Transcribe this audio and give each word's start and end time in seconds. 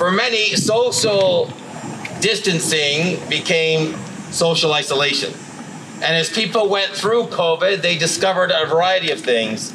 For 0.00 0.10
many, 0.10 0.56
social 0.56 1.52
distancing 2.22 3.20
became 3.28 3.96
social 4.30 4.72
isolation. 4.72 5.34
And 5.96 6.16
as 6.16 6.30
people 6.30 6.70
went 6.70 6.92
through 6.92 7.24
COVID, 7.24 7.82
they 7.82 7.98
discovered 7.98 8.50
a 8.50 8.64
variety 8.64 9.10
of 9.10 9.20
things. 9.20 9.74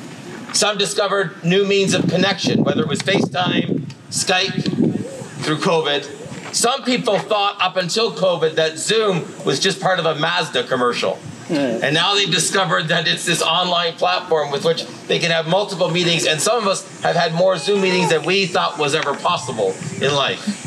Some 0.52 0.80
discovered 0.80 1.44
new 1.44 1.64
means 1.64 1.94
of 1.94 2.10
connection, 2.10 2.64
whether 2.64 2.82
it 2.82 2.88
was 2.88 3.02
FaceTime, 3.02 3.82
Skype, 4.10 5.44
through 5.44 5.58
COVID. 5.58 6.56
Some 6.56 6.84
people 6.84 7.20
thought 7.20 7.62
up 7.62 7.78
until 7.78 8.12
COVID 8.12 8.56
that 8.56 8.80
Zoom 8.80 9.26
was 9.46 9.60
just 9.60 9.80
part 9.80 10.00
of 10.00 10.08
a 10.08 10.16
Mazda 10.16 10.64
commercial. 10.64 11.20
And 11.50 11.94
now 11.94 12.16
they've 12.16 12.32
discovered 12.32 12.88
that 12.88 13.08
it's 13.08 13.26
this 13.26 13.42
online 13.42 13.94
platform 13.94 14.52
with 14.52 14.66
which 14.66 14.86
they 15.08 15.20
can 15.20 15.32
have 15.32 15.48
multiple 15.48 15.90
meetings. 15.90 16.26
And 16.26 16.42
some 16.42 16.58
of 16.58 16.68
us 16.68 17.02
have 17.02 17.16
had 17.16 17.34
more 17.34 17.58
Zoom 17.58 17.82
meetings 17.82 18.10
than 18.10 18.24
we 18.24 18.46
thought 18.46 18.80
was 18.80 18.96
ever 18.96 19.16
possible 19.16 19.76
in 20.02 20.14
life. 20.14 20.66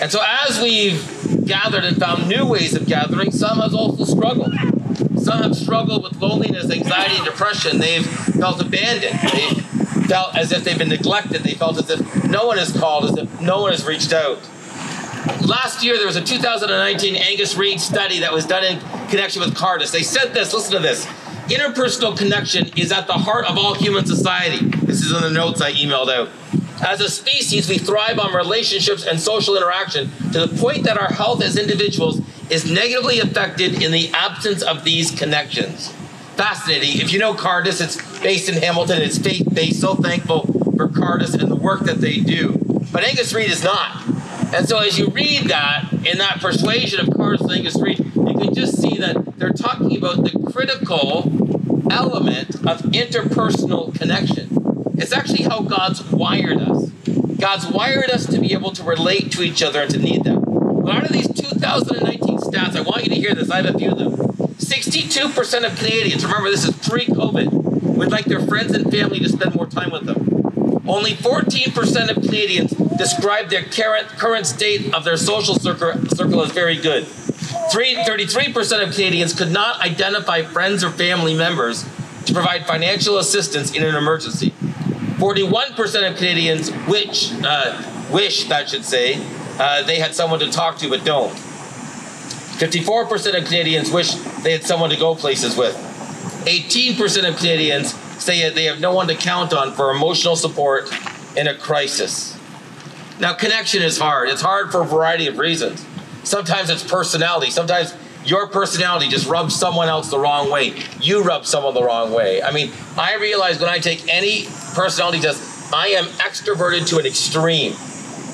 And 0.00 0.10
so, 0.10 0.20
as 0.46 0.60
we've 0.60 1.46
gathered 1.46 1.84
and 1.84 1.96
found 1.96 2.28
new 2.28 2.46
ways 2.46 2.74
of 2.74 2.86
gathering, 2.86 3.30
some 3.30 3.58
have 3.60 3.74
also 3.74 4.04
struggled. 4.04 4.52
Some 5.18 5.42
have 5.42 5.56
struggled 5.56 6.02
with 6.02 6.20
loneliness, 6.20 6.70
anxiety, 6.70 7.16
and 7.16 7.24
depression. 7.24 7.78
They've 7.78 8.04
felt 8.04 8.60
abandoned. 8.60 9.18
They've 9.20 10.06
felt 10.06 10.36
as 10.36 10.52
if 10.52 10.64
they've 10.64 10.76
been 10.76 10.88
neglected. 10.88 11.42
They 11.42 11.54
felt 11.54 11.78
as 11.78 11.88
if 11.90 12.24
no 12.24 12.46
one 12.46 12.58
has 12.58 12.72
called, 12.76 13.04
as 13.04 13.16
if 13.16 13.40
no 13.40 13.62
one 13.62 13.70
has 13.70 13.86
reached 13.86 14.12
out. 14.12 14.38
Last 15.46 15.82
year, 15.82 15.96
there 15.96 16.06
was 16.06 16.16
a 16.16 16.22
2019 16.22 17.16
Angus 17.16 17.56
Reid 17.56 17.80
study 17.80 18.18
that 18.20 18.32
was 18.32 18.44
done 18.44 18.62
in 18.62 18.80
connection 19.08 19.40
with 19.40 19.54
Cardus. 19.54 19.90
They 19.90 20.02
said 20.02 20.34
this 20.34 20.52
listen 20.52 20.72
to 20.72 20.80
this. 20.80 21.06
Interpersonal 21.48 22.16
connection 22.16 22.68
is 22.76 22.92
at 22.92 23.06
the 23.06 23.14
heart 23.14 23.46
of 23.46 23.56
all 23.56 23.74
human 23.74 24.04
society. 24.04 24.66
This 24.86 25.00
is 25.00 25.12
in 25.12 25.22
the 25.22 25.30
notes 25.30 25.62
I 25.62 25.72
emailed 25.72 26.12
out. 26.12 26.28
As 26.86 27.00
a 27.00 27.08
species, 27.08 27.68
we 27.70 27.78
thrive 27.78 28.18
on 28.18 28.34
relationships 28.34 29.06
and 29.06 29.18
social 29.18 29.56
interaction 29.56 30.10
to 30.32 30.46
the 30.46 30.56
point 30.58 30.84
that 30.84 30.98
our 30.98 31.12
health 31.12 31.42
as 31.42 31.56
individuals 31.56 32.20
is 32.50 32.70
negatively 32.70 33.20
affected 33.20 33.82
in 33.82 33.92
the 33.92 34.10
absence 34.12 34.62
of 34.62 34.84
these 34.84 35.10
connections. 35.10 35.90
Fascinating. 36.36 37.00
If 37.00 37.12
you 37.12 37.18
know 37.18 37.32
Cardus, 37.32 37.80
it's 37.80 38.20
based 38.20 38.50
in 38.50 38.60
Hamilton, 38.62 39.00
it's 39.00 39.16
faith 39.16 39.46
based. 39.54 39.80
So 39.80 39.94
thankful 39.94 40.46
for 40.76 40.88
Cardus 40.88 41.32
and 41.32 41.50
the 41.50 41.56
work 41.56 41.80
that 41.82 42.00
they 42.00 42.18
do. 42.18 42.58
But 42.92 43.04
Angus 43.04 43.32
Reid 43.32 43.50
is 43.50 43.64
not. 43.64 44.13
And 44.54 44.68
so 44.68 44.78
as 44.78 45.00
you 45.00 45.08
read 45.08 45.48
that, 45.48 45.92
in 46.06 46.18
that 46.18 46.40
persuasion 46.40 47.00
of 47.00 47.20
Angus 47.50 47.74
Reid, 47.76 47.98
you 47.98 48.34
can 48.38 48.54
just 48.54 48.80
see 48.80 48.98
that 48.98 49.36
they're 49.36 49.50
talking 49.50 49.96
about 49.96 50.22
the 50.22 50.30
critical 50.52 51.24
element 51.90 52.54
of 52.64 52.82
interpersonal 52.92 53.92
connection. 53.98 54.94
It's 54.96 55.12
actually 55.12 55.42
how 55.42 55.62
God's 55.62 56.04
wired 56.04 56.58
us. 56.58 56.88
God's 57.40 57.66
wired 57.66 58.10
us 58.10 58.26
to 58.26 58.38
be 58.38 58.52
able 58.52 58.70
to 58.72 58.84
relate 58.84 59.32
to 59.32 59.42
each 59.42 59.60
other 59.60 59.82
and 59.82 59.90
to 59.90 59.98
need 59.98 60.22
them. 60.22 60.44
But 60.44 60.94
out 60.94 61.04
of 61.04 61.10
these 61.10 61.26
2019 61.32 62.38
stats, 62.38 62.76
I 62.76 62.82
want 62.82 63.02
you 63.02 63.10
to 63.10 63.16
hear 63.16 63.34
this. 63.34 63.50
I 63.50 63.60
have 63.60 63.74
a 63.74 63.76
few 63.76 63.90
of 63.90 63.98
them. 63.98 64.12
62% 64.14 65.66
of 65.66 65.76
Canadians, 65.76 66.24
remember 66.24 66.48
this 66.48 66.64
is 66.64 66.76
pre 66.88 67.06
COVID, 67.06 67.50
would 67.96 68.12
like 68.12 68.26
their 68.26 68.40
friends 68.46 68.72
and 68.72 68.88
family 68.88 69.18
to 69.18 69.28
spend 69.28 69.56
more 69.56 69.66
time 69.66 69.90
with 69.90 70.06
them. 70.06 70.63
Only 70.86 71.12
14% 71.12 72.14
of 72.14 72.22
Canadians 72.22 72.72
describe 72.98 73.48
their 73.48 73.62
current, 73.62 74.08
current 74.08 74.46
state 74.46 74.92
of 74.92 75.04
their 75.04 75.16
social 75.16 75.54
circle, 75.54 75.94
circle 76.08 76.42
as 76.42 76.52
very 76.52 76.76
good. 76.76 77.06
Three, 77.72 77.94
33% 77.94 78.86
of 78.86 78.94
Canadians 78.94 79.32
could 79.32 79.50
not 79.50 79.80
identify 79.80 80.42
friends 80.42 80.84
or 80.84 80.90
family 80.90 81.34
members 81.34 81.84
to 82.26 82.34
provide 82.34 82.66
financial 82.66 83.18
assistance 83.18 83.74
in 83.74 83.82
an 83.82 83.94
emergency. 83.94 84.50
41% 85.16 86.10
of 86.10 86.16
Canadians 86.16 86.70
wish, 86.86 87.32
uh, 87.42 87.82
wish 88.10 88.48
that 88.48 88.68
should 88.68 88.84
say, 88.84 89.24
uh, 89.58 89.82
they 89.84 89.98
had 89.98 90.14
someone 90.14 90.40
to 90.40 90.50
talk 90.50 90.76
to 90.78 90.90
but 90.90 91.04
don't. 91.04 91.32
54% 91.32 93.38
of 93.38 93.44
Canadians 93.46 93.90
wish 93.90 94.12
they 94.42 94.52
had 94.52 94.64
someone 94.64 94.90
to 94.90 94.96
go 94.96 95.14
places 95.14 95.56
with. 95.56 95.74
18% 96.46 97.28
of 97.28 97.36
Canadians 97.36 97.94
say 98.24 98.48
they 98.50 98.64
have 98.64 98.80
no 98.80 98.92
one 98.92 99.06
to 99.08 99.14
count 99.14 99.52
on 99.52 99.72
for 99.72 99.90
emotional 99.90 100.36
support 100.36 100.90
in 101.36 101.46
a 101.46 101.54
crisis. 101.54 102.38
Now, 103.20 103.34
connection 103.34 103.82
is 103.82 103.98
hard. 103.98 104.28
It's 104.28 104.42
hard 104.42 104.72
for 104.72 104.82
a 104.82 104.84
variety 104.84 105.26
of 105.26 105.38
reasons. 105.38 105.84
Sometimes 106.24 106.70
it's 106.70 106.82
personality. 106.82 107.50
Sometimes 107.50 107.94
your 108.24 108.48
personality 108.48 109.08
just 109.08 109.28
rubs 109.28 109.54
someone 109.54 109.88
else 109.88 110.10
the 110.10 110.18
wrong 110.18 110.50
way. 110.50 110.74
You 111.00 111.22
rub 111.22 111.46
someone 111.46 111.74
the 111.74 111.84
wrong 111.84 112.12
way. 112.12 112.42
I 112.42 112.50
mean, 112.50 112.72
I 112.96 113.16
realize 113.16 113.60
when 113.60 113.68
I 113.68 113.78
take 113.78 114.08
any 114.08 114.46
personality 114.74 115.20
test, 115.20 115.72
I 115.72 115.88
am 115.88 116.06
extroverted 116.06 116.88
to 116.88 116.98
an 116.98 117.06
extreme. 117.06 117.74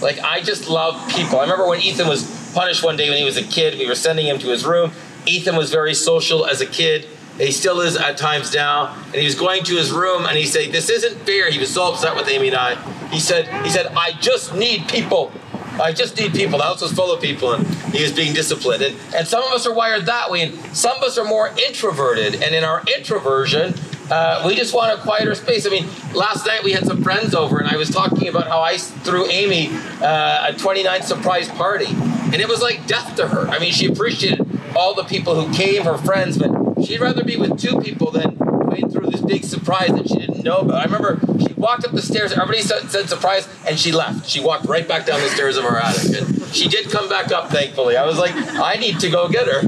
Like, 0.01 0.21
I 0.21 0.41
just 0.41 0.71
love 0.71 1.11
people. 1.11 1.41
I 1.41 1.43
remember 1.43 1.67
when 1.67 1.81
Ethan 1.81 2.09
was 2.09 2.53
punished 2.55 2.83
one 2.83 2.97
day 2.97 3.11
when 3.11 3.19
he 3.19 3.25
was 3.25 3.37
a 3.37 3.43
kid, 3.43 3.79
we 3.79 3.87
were 3.87 3.95
sending 3.95 4.27
him 4.27 4.39
to 4.39 4.49
his 4.49 4.65
room. 4.65 4.93
Ethan 5.27 5.57
was 5.57 5.71
very 5.71 5.95
social 5.95 6.47
as 6.47 6.61
a 6.61 6.67
kid. 6.67 7.07
He 7.41 7.53
still 7.53 7.81
is 7.81 7.97
at 7.97 8.19
times 8.19 8.55
now. 8.55 8.95
And 9.07 9.17
he 9.17 9.25
was 9.25 9.35
going 9.35 9.65
to 9.65 9.77
his 9.77 9.91
room 9.91 10.27
and 10.27 10.37
he 10.37 10.47
said, 10.47 10.73
This 10.73 10.91
isn't 10.91 11.19
fair. 11.27 11.51
He 11.51 11.59
was 11.59 11.73
so 11.73 11.93
upset 11.93 12.15
with 12.17 12.29
Amy 12.29 12.49
and 12.49 12.57
I. 12.57 12.75
He 13.11 13.19
said, 13.19 13.49
he 13.65 13.71
said, 13.71 13.87
I 13.89 14.13
just 14.13 14.55
need 14.55 14.89
people. 14.89 15.33
I 15.81 15.93
just 15.93 16.17
need 16.19 16.33
people. 16.33 16.59
The 16.59 16.65
house 16.65 16.83
was 16.83 16.93
full 16.93 17.13
of 17.13 17.23
people, 17.23 17.53
and 17.53 17.67
he 17.95 18.03
was 18.03 18.13
being 18.13 18.35
disciplined. 18.35 18.83
And, 18.83 18.97
and 19.15 19.27
some 19.27 19.43
of 19.43 19.53
us 19.53 19.67
are 19.67 19.75
wired 19.75 20.07
that 20.07 20.31
way, 20.31 20.43
and 20.43 20.77
some 20.77 20.97
of 20.97 21.03
us 21.03 21.17
are 21.17 21.25
more 21.25 21.49
introverted. 21.67 22.43
And 22.43 22.55
in 22.55 22.65
our 22.65 22.83
introversion, 22.97 23.75
uh, 24.11 24.43
we 24.47 24.57
just 24.57 24.75
want 24.75 24.99
a 24.99 25.03
quieter 25.03 25.35
space. 25.35 25.67
I 25.67 25.71
mean, 25.71 25.87
last 26.13 26.47
night 26.47 26.63
we 26.63 26.73
had 26.73 26.85
some 26.85 27.03
friends 27.03 27.35
over, 27.35 27.59
and 27.59 27.69
I 27.69 27.77
was 27.77 27.89
talking 27.89 28.29
about 28.29 28.49
how 28.49 28.61
I 28.61 28.77
threw 28.77 29.27
Amy 29.31 29.69
uh, 30.03 30.51
a 30.51 30.53
29th 30.53 31.05
surprise 31.05 31.49
party, 31.49 31.87
and 31.87 32.37
it 32.37 32.49
was 32.49 32.61
like 32.61 32.87
death 32.87 33.17
to 33.17 33.29
her. 33.29 33.49
I 33.49 33.59
mean, 33.59 33.73
she 33.73 33.87
appreciated 33.87 34.47
all 34.77 34.95
the 34.95 35.05
people 35.05 35.41
who 35.41 35.53
came, 35.55 35.85
her 35.85 35.97
friends, 35.97 36.37
but 36.37 36.51
she'd 36.85 37.01
rather 37.01 37.25
be 37.25 37.37
with 37.37 37.61
two 37.61 37.81
people 37.81 38.11
than 38.11 38.37
went 38.39 38.93
through 38.93 39.11
this 39.11 39.21
big 39.21 39.45
surprise 39.45 39.89
that 39.89 40.09
she 40.09 40.17
didn't 40.17 40.45
know 40.45 40.59
about. 40.59 40.77
I 40.77 40.85
remember 40.85 41.21
she 41.41 41.53
walked 41.55 41.85
up 41.85 41.93
the 41.93 42.03
stairs, 42.03 42.33
everybody 42.33 42.63
said, 42.63 42.89
surprise, 43.09 43.49
and 43.67 43.79
she 43.79 43.93
left. 43.93 44.29
She 44.29 44.41
walked 44.41 44.67
right 44.67 44.87
back 44.87 45.07
down 45.07 45.21
the 45.21 45.29
stairs 45.29 45.57
of 45.57 45.65
our 45.65 45.79
attic. 45.79 46.21
And 46.21 46.45
she 46.55 46.69
did 46.69 46.91
come 46.91 47.09
back 47.09 47.33
up, 47.33 47.51
thankfully. 47.51 47.97
I 47.97 48.07
was 48.07 48.19
like, 48.19 48.35
I 48.35 48.75
need 48.77 49.01
to 49.01 49.11
go 49.11 49.29
get 49.29 49.47
her. 49.47 49.63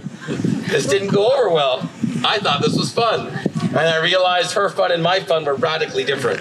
This 0.68 0.86
didn't 0.86 1.08
go 1.08 1.32
over 1.32 1.52
well. 1.52 1.90
I 2.24 2.38
thought 2.38 2.62
this 2.62 2.76
was 2.76 2.92
fun. 2.92 3.28
And 3.70 3.78
I 3.78 4.02
realized 4.02 4.52
her 4.52 4.68
fun 4.68 4.92
and 4.92 5.02
my 5.02 5.20
fun 5.20 5.44
were 5.44 5.54
radically 5.54 6.04
different. 6.04 6.40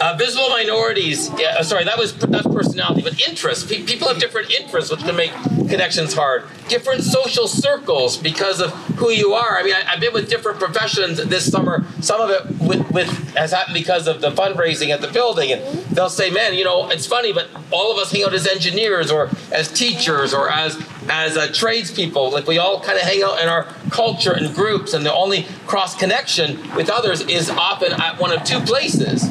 Uh, 0.00 0.14
visible 0.18 0.48
minorities, 0.50 1.30
yeah, 1.38 1.56
uh, 1.58 1.62
sorry, 1.62 1.82
that 1.84 1.96
was 1.96 2.14
that's 2.18 2.46
personality, 2.46 3.00
but 3.00 3.18
interests. 3.26 3.64
Pe- 3.64 3.82
people 3.84 4.06
have 4.08 4.18
different 4.18 4.50
interests, 4.50 4.90
which 4.90 5.00
can 5.00 5.16
make 5.16 5.32
connections 5.68 6.14
hard. 6.14 6.44
Different 6.68 7.02
social 7.02 7.48
circles 7.48 8.16
because 8.16 8.60
of 8.60 8.72
who 8.96 9.10
you 9.10 9.34
are. 9.34 9.58
I 9.58 9.62
mean, 9.62 9.74
I, 9.74 9.80
have 9.82 10.00
been 10.00 10.12
with 10.12 10.28
different 10.28 10.58
professions 10.58 11.24
this 11.24 11.50
summer. 11.50 11.84
Some 12.00 12.20
of 12.20 12.30
it 12.30 12.60
with, 12.60 12.90
with 12.90 13.08
has 13.36 13.52
happened 13.52 13.74
because 13.74 14.06
of 14.06 14.20
the 14.20 14.30
fundraising 14.30 14.90
at 14.90 15.00
the 15.00 15.08
building, 15.08 15.52
and 15.52 15.62
they'll 15.90 16.08
say, 16.08 16.30
"Man, 16.30 16.54
you 16.54 16.64
know, 16.64 16.88
it's 16.90 17.06
funny, 17.06 17.32
but 17.32 17.48
all 17.70 17.92
of 17.92 17.98
us 17.98 18.12
hang 18.12 18.24
out 18.24 18.34
as 18.34 18.46
engineers 18.46 19.10
or 19.10 19.30
as 19.52 19.70
teachers 19.72 20.32
or 20.34 20.50
as 20.50 20.80
as 21.08 21.36
uh, 21.36 21.48
tradespeople. 21.52 22.30
Like 22.30 22.46
we 22.46 22.58
all 22.58 22.80
kind 22.80 22.98
of 22.98 23.04
hang 23.04 23.22
out 23.22 23.40
in 23.40 23.48
our 23.48 23.64
culture 23.90 24.32
and 24.32 24.54
groups, 24.54 24.94
and 24.94 25.04
the 25.04 25.14
only 25.14 25.44
cross 25.66 25.96
connection 25.96 26.74
with 26.74 26.90
others 26.90 27.20
is 27.22 27.50
often 27.50 27.92
at 27.92 28.20
one 28.20 28.32
of 28.32 28.44
two 28.44 28.60
places." 28.60 29.28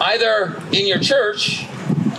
either 0.00 0.60
in 0.72 0.88
your 0.88 0.98
church 0.98 1.64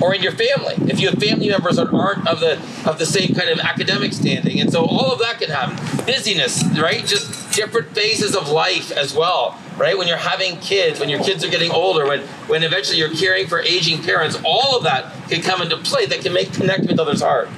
or 0.06 0.14
in 0.14 0.22
your 0.22 0.32
family. 0.32 0.76
If 0.88 1.00
you 1.00 1.10
have 1.10 1.18
family 1.18 1.50
members 1.50 1.78
that 1.78 1.92
aren't 1.92 2.28
of 2.28 2.40
the 2.40 2.54
of 2.88 3.00
the 3.00 3.08
same 3.08 3.34
kind 3.34 3.50
of 3.50 3.60
academic 3.60 4.14
standing. 4.14 4.60
And 4.62 4.72
so 4.72 4.86
all 4.86 5.12
of 5.12 5.20
that 5.20 5.40
can 5.40 5.50
happen. 5.50 5.76
Busyness 6.06 6.64
right? 6.78 7.04
Just 7.04 7.56
different 7.56 7.90
phases 7.96 8.36
of 8.36 8.50
life 8.50 8.92
as 8.92 9.16
well 9.16 9.58
right? 9.78 9.98
When 9.98 10.08
you're 10.08 10.18
having 10.18 10.58
kids 10.60 11.00
when 11.00 11.10
your 11.10 11.24
kids 11.24 11.44
are 11.44 11.50
getting 11.50 11.72
older 11.72 12.06
when 12.06 12.22
when 12.48 12.64
eventually 12.64 12.98
you're 12.98 13.14
caring 13.14 13.48
for 13.48 13.60
aging 13.60 14.04
parents 14.04 14.38
all 14.46 14.78
of 14.78 14.84
that 14.84 15.12
can 15.30 15.42
come 15.42 15.62
into 15.62 15.78
play 15.78 16.06
that 16.06 16.22
can 16.22 16.34
make 16.34 16.54
connect 16.54 16.88
with 16.88 17.00
others 17.00 17.22
hard 17.22 17.50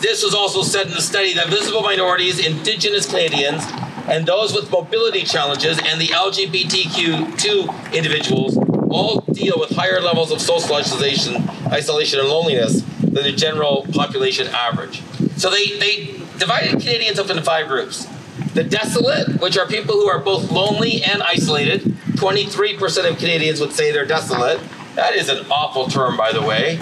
this 0.00 0.22
was 0.24 0.34
also 0.34 0.62
said 0.62 0.86
in 0.86 0.92
the 0.92 1.00
study 1.00 1.34
that 1.34 1.48
visible 1.48 1.82
minorities 1.82 2.44
indigenous 2.44 3.06
canadians 3.06 3.62
and 4.08 4.26
those 4.26 4.52
with 4.54 4.70
mobility 4.70 5.22
challenges 5.22 5.78
and 5.84 6.00
the 6.00 6.06
LGBTQ2 6.08 7.92
individuals 7.92 8.56
all 8.96 9.20
deal 9.32 9.58
with 9.58 9.70
higher 9.70 10.00
levels 10.00 10.32
of 10.32 10.40
social 10.40 10.74
isolation, 10.74 11.48
isolation 11.66 12.18
and 12.18 12.28
loneliness 12.28 12.80
than 13.00 13.24
the 13.24 13.32
general 13.32 13.86
population 13.92 14.46
average. 14.48 15.02
So 15.36 15.50
they, 15.50 15.78
they 15.78 16.06
divided 16.38 16.80
Canadians 16.80 17.18
up 17.18 17.28
into 17.28 17.42
five 17.42 17.68
groups. 17.68 18.06
The 18.54 18.64
desolate, 18.64 19.40
which 19.40 19.58
are 19.58 19.66
people 19.66 19.94
who 19.94 20.08
are 20.08 20.18
both 20.18 20.50
lonely 20.50 21.02
and 21.02 21.22
isolated. 21.22 21.82
23% 22.16 23.10
of 23.10 23.18
Canadians 23.18 23.60
would 23.60 23.72
say 23.72 23.92
they're 23.92 24.06
desolate. 24.06 24.60
That 24.94 25.14
is 25.14 25.28
an 25.28 25.44
awful 25.50 25.88
term, 25.88 26.16
by 26.16 26.32
the 26.32 26.40
way. 26.40 26.80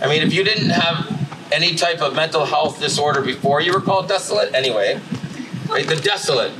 I 0.00 0.08
mean, 0.08 0.22
if 0.22 0.32
you 0.32 0.44
didn't 0.44 0.70
have 0.70 1.18
any 1.52 1.74
type 1.74 2.00
of 2.00 2.14
mental 2.14 2.44
health 2.44 2.80
disorder 2.80 3.20
before 3.20 3.60
you 3.60 3.72
were 3.72 3.80
called 3.80 4.08
desolate, 4.08 4.54
anyway, 4.54 5.00
right? 5.68 5.86
The 5.86 5.96
desolate. 5.96 6.52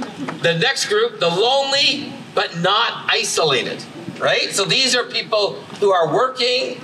The 0.43 0.59
next 0.59 0.89
group, 0.89 1.21
the 1.21 1.29
lonely 1.29 2.13
but 2.35 2.59
not 2.59 3.05
isolated, 3.09 3.85
right? 4.19 4.51
So 4.51 4.65
these 4.65 4.95
are 4.95 5.05
people 5.05 5.55
who 5.81 5.93
are 5.93 6.13
working, 6.13 6.81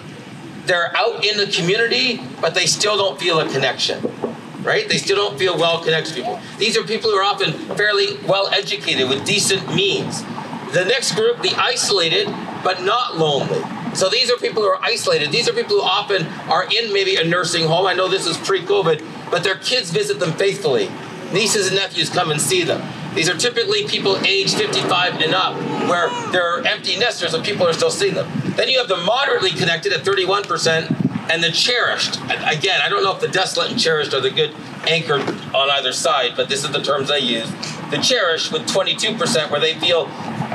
they're 0.67 0.97
out 0.97 1.25
in 1.25 1.37
the 1.37 1.47
community, 1.47 2.21
but 2.41 2.55
they 2.55 2.67
still 2.67 2.97
don't 2.97 3.19
feel 3.19 3.41
a 3.41 3.49
connection 3.51 4.11
right? 4.65 4.89
They 4.89 4.97
still 4.97 5.17
don't 5.17 5.39
feel 5.39 5.57
well 5.59 5.85
connected 5.85 6.15
to 6.15 6.17
people. 6.17 6.41
These 6.59 6.77
are 6.77 6.83
people 6.85 7.11
who 7.11 7.17
are 7.17 7.23
often 7.23 7.53
fairly 7.77 8.17
well 8.27 8.49
educated 8.49 9.09
with 9.09 9.25
decent 9.27 9.75
means. 9.75 10.23
The 10.73 10.85
next 10.87 11.15
group, 11.15 11.43
the 11.43 11.55
isolated 11.57 12.29
but 12.65 12.83
not 12.83 13.19
lonely. 13.19 13.63
So 13.95 14.09
these 14.09 14.31
are 14.31 14.37
people 14.39 14.63
who 14.63 14.69
are 14.69 14.83
isolated. 14.83 15.31
These 15.31 15.49
are 15.49 15.53
people 15.53 15.77
who 15.77 15.83
often 15.83 16.27
are 16.51 16.65
in 16.65 16.93
maybe 16.93 17.15
a 17.17 17.25
nursing 17.25 17.67
home. 17.67 17.87
I 17.87 17.93
know 17.93 18.09
this 18.09 18.27
is 18.27 18.37
pre 18.37 18.63
COVID, 18.63 19.31
but 19.31 19.45
their 19.45 19.57
kids 19.57 19.91
visit 19.91 20.19
them 20.19 20.33
faithfully. 20.33 20.91
Nieces 21.33 21.69
and 21.69 21.77
nephews 21.77 22.09
come 22.11 22.31
and 22.31 22.41
see 22.41 22.65
them. 22.65 22.83
These 23.15 23.29
are 23.29 23.37
typically 23.37 23.87
people 23.87 24.17
aged 24.25 24.57
55 24.57 25.21
and 25.21 25.35
up, 25.35 25.55
where 25.89 26.11
they're 26.33 26.67
empty 26.67 26.97
nesters 26.99 27.33
and 27.35 27.45
people 27.45 27.67
are 27.67 27.73
still 27.73 27.91
seeing 27.91 28.15
them. 28.15 28.31
Then 28.57 28.69
you 28.69 28.79
have 28.79 28.89
the 28.89 28.97
moderately 28.97 29.51
connected 29.51 29.93
at 29.93 30.05
31%, 30.05 31.05
and 31.31 31.43
the 31.43 31.51
cherished. 31.51 32.17
Again, 32.25 32.81
I 32.83 32.89
don't 32.89 33.03
know 33.03 33.15
if 33.15 33.21
the 33.21 33.29
desolate 33.29 33.71
and 33.71 33.81
cherished 33.81 34.13
are 34.15 34.21
the 34.21 34.31
good 34.31 34.55
anchor 34.87 35.15
on 35.55 35.71
either 35.71 35.93
side, 35.93 36.33
but 36.37 36.49
this 36.49 36.65
is 36.65 36.73
the 36.73 36.83
terms 36.83 37.11
I 37.11 37.17
use. 37.17 37.51
The 37.91 37.99
cherished 37.99 38.53
with 38.53 38.63
22%, 38.69 39.51
where 39.51 39.61
they 39.61 39.75
feel, 39.75 40.11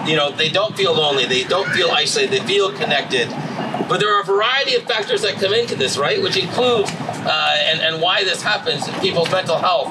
you 0.05 0.15
know, 0.15 0.31
they 0.31 0.49
don't 0.49 0.75
feel 0.75 0.93
lonely, 0.93 1.25
they 1.25 1.43
don't 1.43 1.69
feel 1.69 1.89
isolated, 1.91 2.31
they 2.31 2.45
feel 2.45 2.71
connected. 2.71 3.29
But 3.89 3.99
there 3.99 4.15
are 4.15 4.21
a 4.21 4.25
variety 4.25 4.75
of 4.75 4.83
factors 4.83 5.23
that 5.23 5.35
come 5.35 5.53
into 5.53 5.75
this, 5.75 5.97
right? 5.97 6.21
Which 6.21 6.37
includes, 6.37 6.91
uh, 6.91 7.57
and, 7.65 7.81
and 7.81 8.01
why 8.01 8.23
this 8.23 8.41
happens, 8.41 8.87
in 8.87 8.93
people's 8.99 9.31
mental 9.31 9.57
health. 9.57 9.87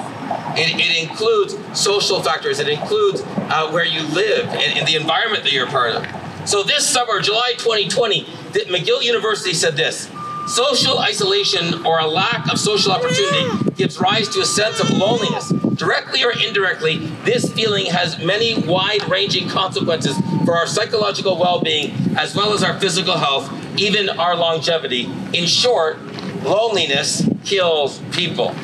It, 0.57 0.79
it 0.79 1.09
includes 1.09 1.55
social 1.79 2.21
factors, 2.21 2.59
it 2.59 2.69
includes 2.69 3.21
uh, 3.25 3.71
where 3.71 3.85
you 3.85 4.03
live 4.09 4.47
and, 4.47 4.77
and 4.79 4.87
the 4.87 4.95
environment 4.95 5.43
that 5.43 5.53
you're 5.53 5.67
part 5.67 5.95
of. 5.95 6.49
So 6.49 6.63
this 6.63 6.87
summer, 6.87 7.19
July 7.19 7.53
2020, 7.57 8.23
McGill 8.23 9.03
University 9.03 9.53
said 9.53 9.75
this 9.75 10.09
Social 10.49 10.97
isolation 10.97 11.85
or 11.85 11.99
a 11.99 12.07
lack 12.07 12.51
of 12.51 12.57
social 12.57 12.91
opportunity 12.91 13.71
gives 13.75 13.99
rise 13.99 14.27
to 14.29 14.39
a 14.39 14.45
sense 14.45 14.79
of 14.79 14.89
loneliness. 14.89 15.49
Directly 15.75 16.23
or 16.23 16.31
indirectly, 16.31 16.97
this 17.23 17.53
feeling 17.53 17.85
has 17.85 18.17
many 18.17 18.59
wide 18.59 19.07
ranging 19.07 19.47
consequences 19.47 20.17
for 20.45 20.55
our 20.55 20.65
psychological 20.65 21.37
well 21.37 21.61
being 21.61 21.91
as 22.17 22.35
well 22.35 22.53
as 22.53 22.63
our 22.63 22.79
physical 22.79 23.15
health, 23.15 23.47
even 23.77 24.09
our 24.09 24.35
longevity. 24.35 25.05
In 25.33 25.45
short, 25.45 26.01
loneliness 26.41 27.29
kills 27.45 27.99
people. 28.11 28.55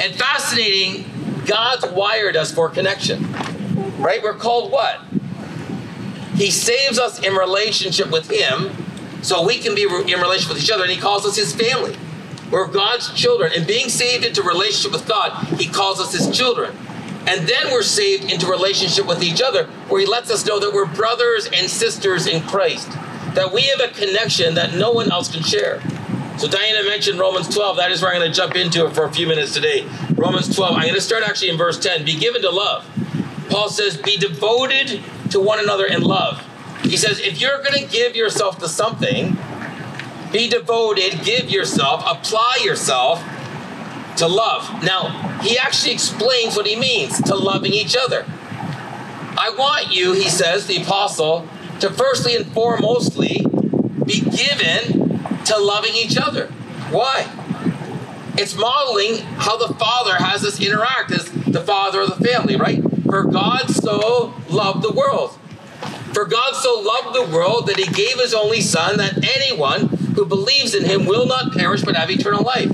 And 0.00 0.14
fascinating, 0.14 1.04
God's 1.46 1.90
wired 1.92 2.36
us 2.36 2.52
for 2.52 2.68
connection, 2.68 3.32
right? 3.98 4.22
We're 4.22 4.34
called 4.34 4.70
what? 4.70 5.00
He 6.34 6.50
saves 6.52 6.98
us 6.98 7.20
in 7.20 7.34
relationship 7.34 8.10
with 8.10 8.30
Him 8.30 8.70
so 9.22 9.44
we 9.44 9.58
can 9.58 9.74
be 9.74 9.82
in 9.82 10.20
relationship 10.20 10.54
with 10.54 10.62
each 10.62 10.70
other, 10.70 10.84
and 10.84 10.92
He 10.92 11.00
calls 11.00 11.26
us 11.26 11.36
His 11.36 11.54
family. 11.54 11.96
We're 12.50 12.68
God's 12.68 13.12
children. 13.12 13.52
And 13.54 13.66
being 13.66 13.88
saved 13.88 14.24
into 14.24 14.42
relationship 14.42 14.92
with 14.92 15.08
God, 15.08 15.32
He 15.58 15.66
calls 15.66 16.00
us 16.00 16.12
His 16.12 16.36
children. 16.36 16.76
And 17.26 17.46
then 17.46 17.72
we're 17.72 17.82
saved 17.82 18.30
into 18.30 18.46
relationship 18.46 19.06
with 19.06 19.22
each 19.22 19.42
other, 19.42 19.64
where 19.88 20.00
He 20.00 20.06
lets 20.06 20.30
us 20.30 20.46
know 20.46 20.60
that 20.60 20.72
we're 20.72 20.86
brothers 20.86 21.48
and 21.52 21.68
sisters 21.68 22.26
in 22.26 22.42
Christ, 22.42 22.88
that 23.34 23.52
we 23.52 23.62
have 23.62 23.80
a 23.80 23.88
connection 23.88 24.54
that 24.54 24.74
no 24.74 24.92
one 24.92 25.10
else 25.10 25.30
can 25.30 25.42
share. 25.42 25.82
So 26.38 26.46
Diana 26.46 26.84
mentioned 26.84 27.18
Romans 27.18 27.52
12. 27.52 27.76
That 27.78 27.90
is 27.90 28.00
where 28.00 28.12
I'm 28.12 28.20
going 28.20 28.30
to 28.30 28.36
jump 28.36 28.54
into 28.54 28.86
it 28.86 28.94
for 28.94 29.04
a 29.04 29.12
few 29.12 29.26
minutes 29.26 29.54
today. 29.54 29.84
Romans 30.14 30.54
12. 30.54 30.76
I'm 30.76 30.82
going 30.82 30.94
to 30.94 31.00
start 31.00 31.24
actually 31.24 31.50
in 31.50 31.56
verse 31.56 31.78
10. 31.80 32.04
Be 32.04 32.16
given 32.16 32.42
to 32.42 32.50
love. 32.50 32.88
Paul 33.50 33.68
says, 33.68 33.96
Be 33.96 34.16
devoted 34.16 35.02
to 35.30 35.40
one 35.40 35.58
another 35.58 35.86
in 35.86 36.02
love. 36.02 36.44
He 36.82 36.96
says, 36.96 37.18
if 37.18 37.40
you're 37.40 37.60
going 37.62 37.84
to 37.84 37.86
give 37.86 38.14
yourself 38.14 38.58
to 38.58 38.68
something, 38.68 39.36
be 40.32 40.48
devoted, 40.48 41.24
give 41.24 41.50
yourself, 41.50 42.04
apply 42.06 42.60
yourself 42.62 43.22
to 44.16 44.28
love. 44.28 44.82
Now, 44.84 45.40
he 45.42 45.58
actually 45.58 45.92
explains 45.92 46.56
what 46.56 46.66
he 46.66 46.76
means 46.76 47.20
to 47.22 47.34
loving 47.34 47.72
each 47.72 47.96
other. 47.96 48.24
I 48.28 49.52
want 49.58 49.92
you, 49.92 50.12
he 50.12 50.28
says, 50.28 50.66
the 50.66 50.82
apostle, 50.82 51.48
to 51.80 51.90
firstly 51.90 52.36
and 52.36 52.46
foremostly 52.46 53.44
be 54.04 54.20
given 54.20 55.07
to 55.48 55.58
loving 55.58 55.94
each 55.94 56.16
other. 56.16 56.46
Why? 56.90 57.26
It's 58.36 58.56
modeling 58.56 59.18
how 59.36 59.56
the 59.56 59.74
Father 59.74 60.16
has 60.16 60.44
us 60.44 60.60
interact 60.60 61.10
as 61.10 61.30
the 61.30 61.60
Father 61.60 62.00
of 62.00 62.18
the 62.18 62.24
family, 62.24 62.56
right? 62.56 62.82
For 63.04 63.24
God 63.24 63.68
so 63.70 64.34
loved 64.48 64.82
the 64.82 64.92
world 64.92 65.38
for 66.18 66.24
God 66.24 66.54
so 66.56 66.80
loved 66.80 67.14
the 67.14 67.36
world 67.36 67.68
that 67.68 67.76
he 67.76 67.86
gave 67.92 68.18
his 68.18 68.34
only 68.34 68.60
Son, 68.60 68.96
that 68.96 69.24
anyone 69.36 69.86
who 70.16 70.26
believes 70.26 70.74
in 70.74 70.84
him 70.84 71.06
will 71.06 71.26
not 71.26 71.52
perish 71.52 71.82
but 71.82 71.94
have 71.94 72.10
eternal 72.10 72.42
life. 72.42 72.72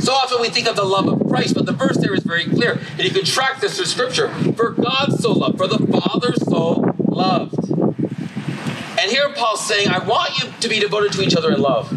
So 0.00 0.12
often 0.12 0.40
we 0.40 0.48
think 0.48 0.66
of 0.66 0.74
the 0.76 0.84
love 0.84 1.06
of 1.06 1.28
Christ, 1.28 1.54
but 1.54 1.66
the 1.66 1.72
verse 1.72 1.98
there 1.98 2.14
is 2.14 2.24
very 2.24 2.46
clear. 2.46 2.80
And 2.92 3.00
you 3.00 3.10
can 3.10 3.24
track 3.24 3.60
this 3.60 3.76
through 3.76 3.86
Scripture. 3.86 4.28
For 4.54 4.70
God 4.70 5.12
so 5.20 5.32
loved, 5.32 5.58
for 5.58 5.68
the 5.68 5.78
Father 5.86 6.32
so 6.34 6.94
loved. 7.06 7.70
And 7.70 9.10
here 9.10 9.32
Paul's 9.34 9.64
saying, 9.64 9.88
I 9.88 10.04
want 10.04 10.42
you 10.42 10.50
to 10.60 10.68
be 10.68 10.80
devoted 10.80 11.12
to 11.12 11.22
each 11.22 11.36
other 11.36 11.52
in 11.52 11.60
love. 11.60 11.92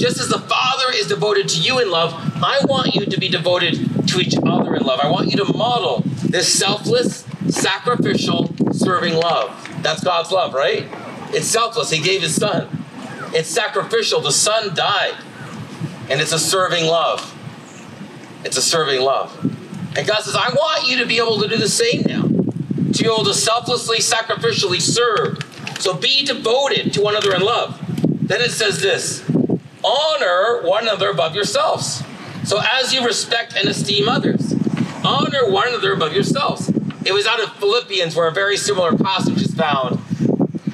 Just 0.00 0.18
as 0.18 0.28
the 0.28 0.38
Father 0.38 0.86
is 0.94 1.08
devoted 1.08 1.46
to 1.50 1.60
you 1.60 1.78
in 1.78 1.90
love, 1.90 2.14
I 2.42 2.58
want 2.64 2.94
you 2.94 3.04
to 3.04 3.20
be 3.20 3.28
devoted 3.28 4.08
to 4.08 4.18
each 4.18 4.34
other 4.34 4.74
in 4.74 4.82
love. 4.82 4.98
I 4.98 5.10
want 5.10 5.30
you 5.30 5.36
to 5.44 5.52
model 5.52 6.00
this 6.22 6.50
selfless, 6.58 7.26
sacrificial, 7.50 8.48
serving 8.72 9.12
love. 9.12 9.68
That's 9.82 10.02
God's 10.02 10.32
love, 10.32 10.54
right? 10.54 10.88
It's 11.34 11.46
selfless. 11.46 11.90
He 11.90 12.00
gave 12.00 12.22
his 12.22 12.34
son. 12.34 12.84
It's 13.34 13.50
sacrificial. 13.50 14.22
The 14.22 14.32
son 14.32 14.74
died. 14.74 15.16
And 16.08 16.18
it's 16.18 16.32
a 16.32 16.38
serving 16.38 16.86
love. 16.86 17.36
It's 18.42 18.56
a 18.56 18.62
serving 18.62 19.02
love. 19.02 19.38
And 19.98 20.06
God 20.06 20.22
says, 20.22 20.34
I 20.34 20.48
want 20.48 20.88
you 20.88 20.96
to 21.00 21.06
be 21.06 21.18
able 21.18 21.38
to 21.40 21.46
do 21.46 21.58
the 21.58 21.68
same 21.68 22.04
now. 22.06 22.22
To 22.22 23.02
be 23.02 23.04
able 23.04 23.24
to 23.24 23.34
selflessly, 23.34 23.98
sacrificially 23.98 24.80
serve. 24.80 25.40
So 25.78 25.92
be 25.92 26.24
devoted 26.24 26.94
to 26.94 27.02
one 27.02 27.16
another 27.16 27.34
in 27.34 27.42
love. 27.42 27.78
Then 28.26 28.40
it 28.40 28.52
says 28.52 28.80
this 28.80 29.28
honor 29.84 30.60
one 30.62 30.82
another 30.82 31.10
above 31.10 31.34
yourselves. 31.34 32.02
So 32.44 32.60
as 32.60 32.92
you 32.92 33.04
respect 33.04 33.54
and 33.56 33.68
esteem 33.68 34.08
others, 34.08 34.54
honor 35.04 35.50
one 35.50 35.68
another 35.68 35.92
above 35.92 36.12
yourselves. 36.12 36.68
It 37.04 37.12
was 37.12 37.26
out 37.26 37.42
of 37.42 37.52
Philippians 37.56 38.14
where 38.14 38.28
a 38.28 38.32
very 38.32 38.56
similar 38.56 38.96
passage 38.96 39.40
is 39.40 39.54
found. 39.54 40.00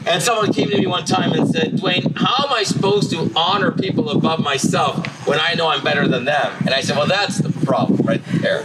And 0.07 0.23
someone 0.23 0.53
came 0.53 0.71
to 0.71 0.79
me 0.79 0.87
one 0.87 1.05
time 1.05 1.33
and 1.33 1.49
said, 1.49 1.73
Dwayne, 1.73 2.17
how 2.17 2.47
am 2.47 2.53
I 2.53 2.63
supposed 2.63 3.11
to 3.11 3.31
honor 3.35 3.73
people 3.73 4.11
above 4.11 4.41
myself 4.41 5.27
when 5.27 5.41
I 5.41 5.55
know 5.55 5.69
I'm 5.69 5.83
better 5.83 6.07
than 6.07 6.25
them? 6.25 6.53
And 6.61 6.71
I 6.71 6.81
said, 6.81 6.97
well, 6.97 7.09
that's 7.09 7.39
the 7.39 7.51
problem 7.67 8.07
right 8.07 8.23
there. 8.41 8.65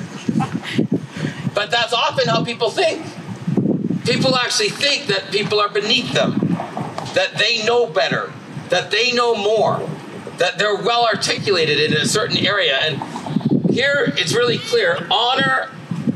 But 1.54 1.72
that's 1.72 1.94
often 1.94 2.28
how 2.28 2.44
people 2.44 2.70
think. 2.70 3.06
People 4.06 4.36
actually 4.36 4.70
think 4.70 5.08
that 5.08 5.32
people 5.32 5.60
are 5.60 5.70
beneath 5.70 6.14
them, 6.14 6.40
that 7.14 7.36
they 7.38 7.64
know 7.66 7.88
better, 7.88 8.32
that 8.70 8.92
they 8.92 9.12
know 9.12 9.36
more, 9.36 9.88
that 10.42 10.58
they're 10.58 10.76
well 10.76 11.06
articulated 11.06 11.80
in 11.80 11.94
a 11.94 12.06
certain 12.08 12.36
area. 12.36 12.80
And 12.82 13.00
here 13.70 14.12
it's 14.18 14.34
really 14.34 14.58
clear 14.58 15.08
honor 15.12 15.70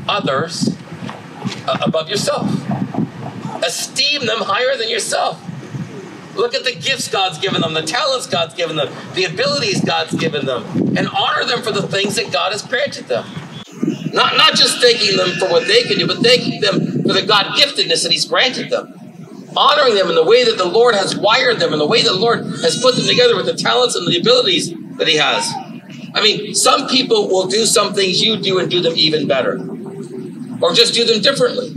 others 0.08 0.76
uh, 1.68 1.78
above 1.80 2.10
yourself. 2.10 2.50
Esteem 3.64 4.26
them 4.26 4.40
higher 4.40 4.76
than 4.76 4.88
yourself. 4.88 5.40
Look 6.34 6.54
at 6.56 6.64
the 6.64 6.74
gifts 6.74 7.08
God's 7.08 7.38
given 7.38 7.60
them, 7.60 7.72
the 7.72 7.82
talents 7.82 8.26
God's 8.26 8.54
given 8.54 8.74
them, 8.74 8.92
the 9.14 9.24
abilities 9.24 9.80
God's 9.82 10.14
given 10.14 10.44
them, 10.44 10.64
and 10.96 11.08
honor 11.08 11.44
them 11.44 11.62
for 11.62 11.70
the 11.70 11.86
things 11.86 12.16
that 12.16 12.32
God 12.32 12.50
has 12.50 12.62
granted 12.62 13.06
them. 13.06 13.24
Not, 14.12 14.36
not 14.36 14.54
just 14.54 14.80
thanking 14.80 15.16
them 15.16 15.30
for 15.38 15.48
what 15.48 15.68
they 15.68 15.84
can 15.84 15.98
do, 15.98 16.06
but 16.06 16.18
thanking 16.18 16.60
them 16.60 17.02
for 17.02 17.12
the 17.12 17.24
God 17.24 17.56
giftedness 17.56 18.02
that 18.02 18.10
He's 18.10 18.24
granted 18.26 18.70
them. 18.70 18.95
Honoring 19.56 19.94
them 19.94 20.08
in 20.08 20.14
the 20.14 20.24
way 20.24 20.44
that 20.44 20.58
the 20.58 20.66
Lord 20.66 20.94
has 20.94 21.16
wired 21.16 21.58
them, 21.58 21.72
in 21.72 21.78
the 21.78 21.86
way 21.86 22.02
that 22.02 22.12
the 22.12 22.18
Lord 22.18 22.40
has 22.40 22.80
put 22.80 22.96
them 22.96 23.06
together 23.06 23.36
with 23.36 23.46
the 23.46 23.54
talents 23.54 23.94
and 23.94 24.06
the 24.06 24.18
abilities 24.18 24.72
that 24.98 25.08
He 25.08 25.16
has. 25.16 25.50
I 26.14 26.22
mean, 26.22 26.54
some 26.54 26.88
people 26.88 27.28
will 27.28 27.46
do 27.46 27.66
some 27.66 27.94
things 27.94 28.22
you 28.22 28.36
do 28.36 28.58
and 28.58 28.70
do 28.70 28.80
them 28.80 28.94
even 28.96 29.26
better 29.26 29.58
or 30.60 30.72
just 30.72 30.94
do 30.94 31.04
them 31.04 31.22
differently. 31.22 31.70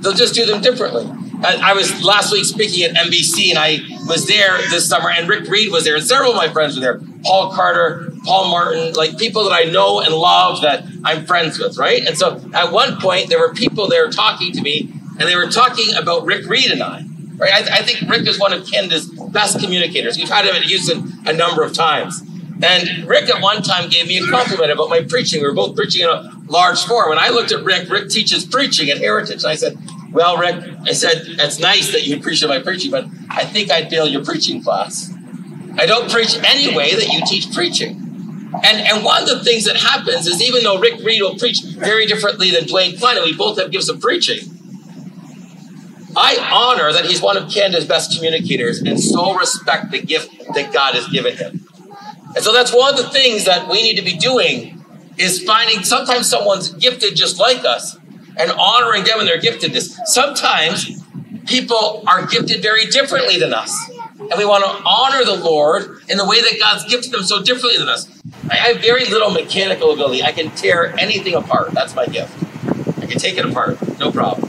They'll 0.00 0.12
just 0.12 0.34
do 0.34 0.46
them 0.46 0.60
differently. 0.60 1.06
I, 1.44 1.70
I, 1.70 1.72
was 1.74 2.04
last 2.04 2.32
week 2.32 2.44
speaking 2.44 2.84
at 2.84 2.94
NBC, 2.94 3.50
and 3.50 3.58
I 3.58 3.78
was 4.06 4.26
there 4.26 4.58
this 4.70 4.88
summer, 4.88 5.10
and 5.10 5.28
Rick 5.28 5.48
Reed 5.48 5.72
was 5.72 5.84
there, 5.84 5.96
and 5.96 6.04
several 6.04 6.30
of 6.30 6.36
my 6.36 6.48
friends 6.48 6.76
were 6.76 6.80
there. 6.80 7.00
Paul 7.24 7.52
Carter, 7.52 8.12
Paul 8.24 8.50
Martin, 8.50 8.94
like 8.94 9.18
people 9.18 9.44
that 9.44 9.52
I 9.52 9.70
know 9.70 10.00
and 10.00 10.14
love 10.14 10.62
that 10.62 10.84
I'm 11.04 11.26
friends 11.26 11.58
with, 11.58 11.78
right? 11.78 12.04
And 12.04 12.16
so 12.16 12.40
at 12.54 12.72
one 12.72 13.00
point, 13.00 13.28
there 13.28 13.40
were 13.40 13.52
people 13.54 13.88
there 13.88 14.08
talking 14.10 14.52
to 14.52 14.60
me, 14.60 14.92
and 15.22 15.30
they 15.30 15.36
were 15.36 15.46
talking 15.46 15.94
about 15.94 16.26
Rick 16.26 16.48
Reed 16.48 16.72
and 16.72 16.82
I. 16.82 17.04
Right? 17.36 17.52
I, 17.52 17.78
I 17.78 17.82
think 17.82 18.10
Rick 18.10 18.26
is 18.26 18.40
one 18.40 18.52
of 18.52 18.66
Canada's 18.66 19.06
best 19.06 19.60
communicators. 19.60 20.16
We've 20.16 20.28
had 20.28 20.44
him 20.44 20.56
at 20.56 20.62
Houston 20.62 21.12
a 21.26 21.32
number 21.32 21.62
of 21.62 21.72
times. 21.72 22.20
And 22.60 23.06
Rick 23.06 23.30
at 23.30 23.40
one 23.40 23.62
time 23.62 23.88
gave 23.88 24.08
me 24.08 24.18
a 24.18 24.26
compliment 24.26 24.72
about 24.72 24.88
my 24.88 25.02
preaching. 25.02 25.40
We 25.40 25.48
were 25.48 25.54
both 25.54 25.76
preaching 25.76 26.02
in 26.02 26.08
a 26.08 26.32
large 26.48 26.82
forum. 26.82 27.12
And 27.12 27.20
I 27.20 27.30
looked 27.30 27.52
at 27.52 27.64
Rick, 27.64 27.88
Rick 27.88 28.08
teaches 28.10 28.44
preaching 28.44 28.90
at 28.90 28.98
Heritage. 28.98 29.44
And 29.44 29.50
I 29.50 29.54
said, 29.54 29.78
Well, 30.12 30.36
Rick, 30.36 30.64
I 30.86 30.92
said, 30.92 31.22
it's 31.24 31.60
nice 31.60 31.92
that 31.92 32.04
you 32.04 32.16
appreciate 32.16 32.48
my 32.48 32.60
preaching, 32.60 32.90
but 32.90 33.06
I 33.30 33.44
think 33.44 33.70
I'd 33.70 33.90
fail 33.90 34.08
your 34.08 34.24
preaching 34.24 34.60
class. 34.60 35.12
I 35.78 35.86
don't 35.86 36.10
preach 36.10 36.36
any 36.44 36.76
way 36.76 36.96
that 36.96 37.12
you 37.12 37.22
teach 37.26 37.54
preaching. 37.54 37.98
And, 38.62 38.86
and 38.86 39.04
one 39.04 39.22
of 39.22 39.28
the 39.28 39.42
things 39.42 39.64
that 39.64 39.76
happens 39.76 40.26
is 40.26 40.42
even 40.42 40.62
though 40.62 40.78
Rick 40.78 41.02
Reed 41.02 41.22
will 41.22 41.38
preach 41.38 41.62
very 41.64 42.06
differently 42.06 42.50
than 42.50 42.64
Dwayne 42.64 42.98
Klein, 42.98 43.16
and 43.16 43.24
we 43.24 43.34
both 43.34 43.58
have 43.58 43.70
gifts 43.70 43.88
of 43.88 44.00
preaching, 44.00 44.51
I 46.16 46.36
honor 46.52 46.92
that 46.92 47.06
he's 47.06 47.22
one 47.22 47.36
of 47.36 47.50
Canada's 47.50 47.86
best 47.86 48.14
communicators 48.14 48.80
and 48.82 49.00
so 49.00 49.34
respect 49.34 49.90
the 49.90 50.00
gift 50.00 50.30
that 50.54 50.72
God 50.72 50.94
has 50.94 51.08
given 51.08 51.36
him. 51.36 51.66
And 52.34 52.44
so 52.44 52.52
that's 52.52 52.72
one 52.74 52.94
of 52.94 52.96
the 52.96 53.08
things 53.08 53.44
that 53.44 53.68
we 53.68 53.82
need 53.82 53.96
to 53.96 54.02
be 54.02 54.16
doing 54.16 54.82
is 55.18 55.42
finding 55.42 55.84
sometimes 55.84 56.28
someone's 56.28 56.70
gifted 56.70 57.14
just 57.16 57.38
like 57.38 57.64
us 57.64 57.96
and 58.38 58.50
honoring 58.52 59.04
them 59.04 59.20
and 59.20 59.28
their 59.28 59.40
giftedness. 59.40 59.96
Sometimes 60.06 61.02
people 61.46 62.02
are 62.06 62.26
gifted 62.26 62.62
very 62.62 62.86
differently 62.86 63.38
than 63.38 63.52
us. 63.52 63.74
And 64.18 64.38
we 64.38 64.44
want 64.44 64.64
to 64.64 64.82
honor 64.86 65.24
the 65.24 65.44
Lord 65.44 66.00
in 66.08 66.16
the 66.16 66.24
way 66.24 66.40
that 66.40 66.56
God's 66.58 66.90
gifted 66.90 67.12
them 67.12 67.22
so 67.22 67.42
differently 67.42 67.78
than 67.78 67.88
us. 67.88 68.08
I 68.48 68.56
have 68.56 68.80
very 68.80 69.04
little 69.04 69.30
mechanical 69.30 69.92
ability. 69.92 70.22
I 70.22 70.32
can 70.32 70.50
tear 70.52 70.98
anything 70.98 71.34
apart. 71.34 71.72
That's 71.72 71.94
my 71.94 72.06
gift. 72.06 72.32
I 73.02 73.06
can 73.06 73.18
take 73.18 73.36
it 73.36 73.44
apart, 73.44 73.98
no 73.98 74.10
problem. 74.10 74.48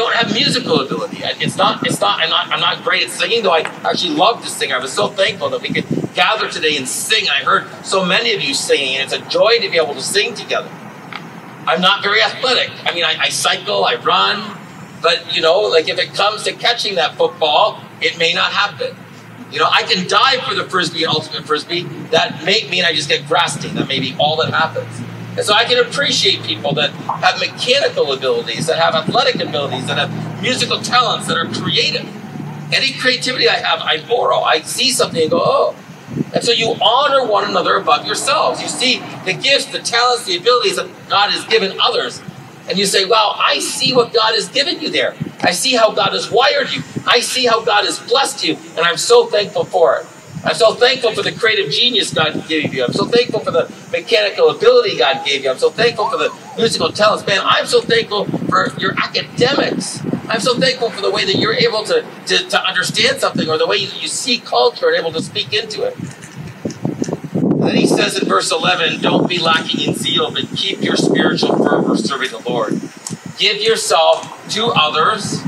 Don't 0.00 0.14
have 0.14 0.32
musical 0.32 0.80
ability. 0.80 1.18
It's 1.20 1.58
not. 1.58 1.86
It's 1.86 2.00
not. 2.00 2.20
I'm 2.20 2.30
not. 2.30 2.48
I'm 2.48 2.60
not 2.60 2.82
great 2.82 3.02
at 3.02 3.10
singing, 3.10 3.42
though. 3.42 3.52
I 3.52 3.60
actually 3.84 4.14
love 4.14 4.42
to 4.42 4.48
sing. 4.48 4.72
I 4.72 4.78
was 4.78 4.90
so 4.90 5.08
thankful 5.08 5.50
that 5.50 5.60
we 5.60 5.68
could 5.68 5.84
gather 6.14 6.48
today 6.48 6.78
and 6.78 6.88
sing. 6.88 7.28
I 7.28 7.44
heard 7.44 7.68
so 7.84 8.02
many 8.02 8.32
of 8.32 8.40
you 8.40 8.54
singing, 8.54 8.96
and 8.96 9.04
it's 9.04 9.12
a 9.12 9.28
joy 9.28 9.58
to 9.58 9.68
be 9.68 9.76
able 9.76 9.92
to 9.92 10.00
sing 10.00 10.32
together. 10.32 10.70
I'm 11.66 11.82
not 11.82 12.02
very 12.02 12.22
athletic. 12.22 12.70
I 12.86 12.94
mean, 12.94 13.04
I, 13.04 13.14
I 13.20 13.28
cycle, 13.28 13.84
I 13.84 13.96
run, 13.96 14.56
but 15.02 15.36
you 15.36 15.42
know, 15.42 15.60
like 15.60 15.90
if 15.90 15.98
it 15.98 16.14
comes 16.14 16.44
to 16.44 16.54
catching 16.54 16.94
that 16.94 17.16
football, 17.16 17.78
it 18.00 18.16
may 18.16 18.32
not 18.32 18.52
happen. 18.52 18.96
You 19.52 19.58
know, 19.58 19.68
I 19.70 19.82
can 19.82 20.08
dive 20.08 20.40
for 20.44 20.54
the 20.54 20.64
frisbee, 20.64 21.04
ultimate 21.04 21.44
frisbee. 21.44 21.82
That 22.10 22.42
may 22.46 22.66
mean 22.70 22.86
I 22.86 22.94
just 22.94 23.10
get 23.10 23.28
grasping. 23.28 23.74
That 23.74 23.86
may 23.86 24.00
be 24.00 24.16
all 24.18 24.38
that 24.38 24.50
happens. 24.50 25.09
And 25.36 25.44
so 25.46 25.54
I 25.54 25.64
can 25.64 25.84
appreciate 25.84 26.42
people 26.42 26.72
that 26.74 26.90
have 26.90 27.38
mechanical 27.38 28.12
abilities, 28.12 28.66
that 28.66 28.78
have 28.78 28.94
athletic 28.94 29.36
abilities, 29.40 29.86
that 29.86 29.96
have 29.96 30.42
musical 30.42 30.80
talents, 30.80 31.28
that 31.28 31.36
are 31.36 31.46
creative. 31.46 32.06
Any 32.72 32.92
creativity 32.92 33.48
I 33.48 33.56
have, 33.56 33.80
I 33.80 34.06
borrow. 34.06 34.40
I 34.40 34.60
see 34.60 34.90
something 34.90 35.22
and 35.22 35.30
go, 35.30 35.40
oh. 35.42 35.76
And 36.34 36.42
so 36.42 36.50
you 36.52 36.74
honor 36.82 37.26
one 37.26 37.48
another 37.48 37.76
above 37.76 38.06
yourselves. 38.06 38.60
You 38.60 38.68
see 38.68 38.98
the 39.24 39.32
gifts, 39.32 39.66
the 39.66 39.78
talents, 39.78 40.24
the 40.26 40.36
abilities 40.36 40.76
that 40.76 40.88
God 41.08 41.30
has 41.30 41.44
given 41.46 41.78
others. 41.80 42.20
And 42.68 42.78
you 42.78 42.86
say, 42.86 43.04
wow, 43.04 43.34
I 43.36 43.58
see 43.60 43.94
what 43.94 44.12
God 44.12 44.34
has 44.34 44.48
given 44.48 44.80
you 44.80 44.90
there. 44.90 45.14
I 45.42 45.52
see 45.52 45.74
how 45.74 45.92
God 45.92 46.12
has 46.12 46.30
wired 46.30 46.70
you. 46.70 46.82
I 47.06 47.20
see 47.20 47.46
how 47.46 47.64
God 47.64 47.84
has 47.84 47.98
blessed 47.98 48.44
you. 48.44 48.56
And 48.76 48.80
I'm 48.80 48.96
so 48.96 49.26
thankful 49.26 49.64
for 49.64 49.96
it. 49.98 50.06
I'm 50.42 50.54
so 50.54 50.74
thankful 50.74 51.12
for 51.12 51.22
the 51.22 51.32
creative 51.32 51.70
genius 51.70 52.14
God 52.14 52.48
gave 52.48 52.72
you. 52.72 52.84
I'm 52.84 52.92
so 52.92 53.04
thankful 53.04 53.40
for 53.40 53.50
the 53.50 53.70
mechanical 53.92 54.48
ability 54.48 54.96
God 54.96 55.24
gave 55.24 55.44
you. 55.44 55.50
I'm 55.50 55.58
so 55.58 55.68
thankful 55.68 56.08
for 56.08 56.16
the 56.16 56.34
musical 56.56 56.90
talents. 56.90 57.26
Man, 57.26 57.40
I'm 57.44 57.66
so 57.66 57.82
thankful 57.82 58.24
for 58.24 58.72
your 58.78 58.94
academics. 58.98 60.02
I'm 60.28 60.40
so 60.40 60.58
thankful 60.58 60.90
for 60.90 61.02
the 61.02 61.10
way 61.10 61.26
that 61.26 61.36
you're 61.36 61.54
able 61.54 61.84
to, 61.84 62.06
to, 62.26 62.48
to 62.48 62.62
understand 62.62 63.20
something 63.20 63.50
or 63.50 63.58
the 63.58 63.66
way 63.66 63.76
you, 63.76 63.88
you 64.00 64.08
see 64.08 64.38
culture 64.38 64.88
and 64.88 64.96
able 64.96 65.12
to 65.12 65.22
speak 65.22 65.52
into 65.52 65.82
it. 65.82 65.94
Then 67.60 67.76
he 67.76 67.86
says 67.86 68.18
in 68.18 68.26
verse 68.26 68.50
11, 68.50 69.02
don't 69.02 69.28
be 69.28 69.38
lacking 69.38 69.88
in 69.88 69.94
zeal, 69.94 70.30
but 70.30 70.48
keep 70.56 70.80
your 70.80 70.96
spiritual 70.96 71.62
fervor 71.62 71.96
serving 71.98 72.30
the 72.30 72.48
Lord. 72.48 72.80
Give 73.36 73.60
yourself 73.60 74.48
to 74.50 74.66
others 74.74 75.42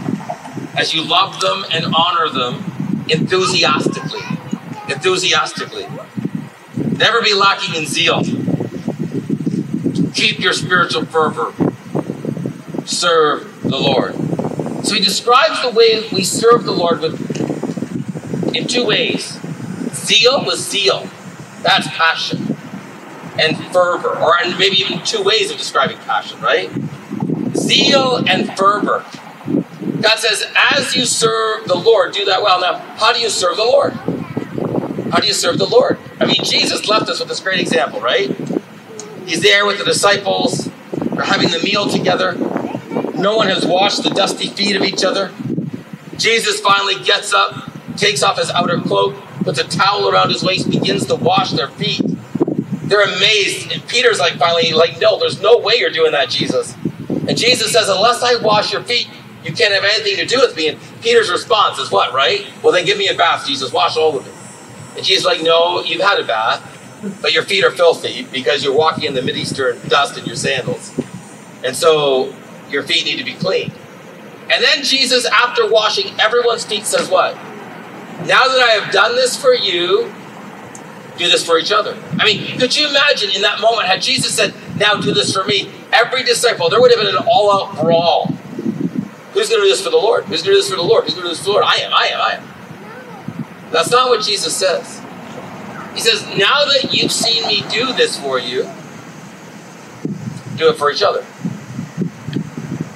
as 0.76 0.92
you 0.92 1.02
love 1.02 1.40
them 1.40 1.64
and 1.72 1.94
honor 1.94 2.28
them 2.28 3.04
enthusiastically 3.08 4.20
enthusiastically. 4.92 5.86
Never 6.96 7.22
be 7.22 7.34
lacking 7.34 7.74
in 7.74 7.86
zeal. 7.86 8.22
Keep 10.14 10.40
your 10.40 10.52
spiritual 10.52 11.04
fervor. 11.06 11.52
Serve 12.86 13.62
the 13.62 13.78
Lord. 13.78 14.14
So 14.84 14.94
he 14.94 15.00
describes 15.00 15.62
the 15.62 15.70
way 15.70 16.08
we 16.12 16.22
serve 16.24 16.64
the 16.64 16.72
Lord 16.72 17.00
with 17.00 17.18
in 18.54 18.66
two 18.66 18.84
ways. 18.86 19.38
Zeal 19.92 20.44
with 20.44 20.58
zeal. 20.58 21.08
That's 21.62 21.88
passion. 21.88 22.56
And 23.38 23.56
fervor, 23.72 24.18
or 24.18 24.34
maybe 24.58 24.76
even 24.76 25.02
two 25.04 25.22
ways 25.22 25.50
of 25.50 25.56
describing 25.56 25.96
passion, 25.98 26.40
right? 26.40 26.70
Zeal 27.56 28.22
and 28.28 28.54
fervor. 28.56 29.04
God 30.02 30.18
says, 30.18 30.44
as 30.72 30.94
you 30.94 31.06
serve 31.06 31.66
the 31.66 31.76
Lord, 31.76 32.12
do 32.12 32.24
that 32.26 32.42
well. 32.42 32.60
Now, 32.60 32.78
how 32.96 33.12
do 33.12 33.20
you 33.20 33.30
serve 33.30 33.56
the 33.56 33.64
Lord? 33.64 33.94
How 35.12 35.20
do 35.20 35.26
you 35.26 35.34
serve 35.34 35.58
the 35.58 35.66
Lord? 35.66 35.98
I 36.20 36.24
mean, 36.24 36.42
Jesus 36.42 36.88
left 36.88 37.06
us 37.10 37.20
with 37.20 37.28
this 37.28 37.38
great 37.38 37.60
example, 37.60 38.00
right? 38.00 38.34
He's 39.26 39.42
there 39.42 39.66
with 39.66 39.76
the 39.76 39.84
disciples. 39.84 40.70
They're 40.90 41.26
having 41.26 41.50
the 41.50 41.60
meal 41.62 41.86
together. 41.86 42.32
No 43.14 43.36
one 43.36 43.48
has 43.48 43.66
washed 43.66 44.04
the 44.04 44.08
dusty 44.08 44.48
feet 44.48 44.74
of 44.74 44.80
each 44.80 45.04
other. 45.04 45.30
Jesus 46.16 46.60
finally 46.60 46.94
gets 47.04 47.34
up, 47.34 47.70
takes 47.98 48.22
off 48.22 48.38
his 48.38 48.50
outer 48.52 48.80
cloak, 48.80 49.14
puts 49.44 49.58
a 49.58 49.64
towel 49.64 50.08
around 50.08 50.30
his 50.30 50.42
waist, 50.42 50.70
begins 50.70 51.04
to 51.04 51.14
wash 51.14 51.50
their 51.50 51.68
feet. 51.68 52.00
They're 52.84 53.04
amazed. 53.04 53.70
And 53.70 53.86
Peter's 53.88 54.18
like, 54.18 54.38
finally, 54.38 54.72
like, 54.72 54.98
no, 54.98 55.18
there's 55.18 55.42
no 55.42 55.58
way 55.58 55.74
you're 55.76 55.90
doing 55.90 56.12
that, 56.12 56.30
Jesus. 56.30 56.74
And 57.28 57.36
Jesus 57.36 57.70
says, 57.70 57.90
unless 57.90 58.22
I 58.22 58.36
wash 58.36 58.72
your 58.72 58.82
feet, 58.82 59.10
you 59.44 59.52
can't 59.52 59.74
have 59.74 59.84
anything 59.84 60.16
to 60.16 60.24
do 60.24 60.40
with 60.40 60.56
me. 60.56 60.68
And 60.68 60.80
Peter's 61.02 61.30
response 61.30 61.78
is 61.78 61.90
what, 61.90 62.14
right? 62.14 62.46
Well, 62.62 62.72
then 62.72 62.86
give 62.86 62.96
me 62.96 63.08
a 63.08 63.14
bath, 63.14 63.46
Jesus. 63.46 63.74
Wash 63.74 63.98
all 63.98 64.16
of 64.16 64.26
it. 64.26 64.41
And 64.96 65.04
she's 65.04 65.24
like, 65.24 65.42
No, 65.42 65.82
you've 65.82 66.02
had 66.02 66.20
a 66.20 66.24
bath, 66.26 66.62
but 67.20 67.32
your 67.32 67.42
feet 67.42 67.64
are 67.64 67.70
filthy 67.70 68.24
because 68.24 68.64
you're 68.64 68.76
walking 68.76 69.04
in 69.04 69.14
the 69.14 69.20
Mideastern 69.20 69.88
dust 69.88 70.18
in 70.18 70.24
your 70.24 70.36
sandals. 70.36 70.92
And 71.64 71.76
so 71.76 72.34
your 72.70 72.82
feet 72.82 73.04
need 73.04 73.18
to 73.18 73.24
be 73.24 73.34
clean. 73.34 73.72
And 74.52 74.62
then 74.62 74.82
Jesus, 74.82 75.24
after 75.26 75.70
washing 75.70 76.18
everyone's 76.20 76.64
feet, 76.64 76.84
says, 76.84 77.08
What? 77.08 77.34
Now 78.26 78.46
that 78.46 78.60
I 78.60 78.78
have 78.78 78.92
done 78.92 79.14
this 79.14 79.40
for 79.40 79.54
you, 79.54 80.12
do 81.16 81.28
this 81.28 81.44
for 81.44 81.58
each 81.58 81.72
other. 81.72 81.96
I 82.18 82.24
mean, 82.24 82.58
could 82.58 82.76
you 82.76 82.88
imagine 82.88 83.30
in 83.30 83.42
that 83.42 83.60
moment 83.60 83.86
had 83.86 84.02
Jesus 84.02 84.34
said, 84.34 84.54
Now 84.76 84.94
do 84.94 85.12
this 85.12 85.32
for 85.32 85.44
me? 85.44 85.70
Every 85.92 86.22
disciple, 86.22 86.68
there 86.68 86.80
would 86.80 86.90
have 86.90 87.00
been 87.00 87.14
an 87.14 87.22
all 87.26 87.52
out 87.52 87.80
brawl. 87.80 88.26
Who's 89.32 89.48
going 89.48 89.60
to 89.60 89.66
do 89.66 89.70
this 89.70 89.82
for 89.82 89.90
the 89.90 89.96
Lord? 89.96 90.24
Who's 90.24 90.42
going 90.42 90.54
to 90.54 90.60
do 90.60 90.62
this 90.62 90.70
for 90.70 90.76
the 90.76 90.82
Lord? 90.82 91.04
Who's 91.04 91.14
going 91.14 91.24
to 91.24 91.28
do 91.30 91.34
this 91.34 91.38
for 91.38 91.44
the 91.46 91.52
Lord? 91.52 91.64
I 91.66 91.76
am, 91.76 91.92
I 91.94 92.06
am, 92.08 92.20
I 92.20 92.34
am. 92.34 92.51
That's 93.72 93.90
not 93.90 94.10
what 94.10 94.22
Jesus 94.22 94.54
says. 94.54 95.00
He 95.94 96.00
says, 96.00 96.22
now 96.38 96.64
that 96.64 96.90
you've 96.92 97.12
seen 97.12 97.46
me 97.46 97.62
do 97.70 97.92
this 97.92 98.18
for 98.18 98.38
you, 98.38 98.62
do 100.56 100.68
it 100.68 100.76
for 100.76 100.90
each 100.90 101.02
other. 101.02 101.24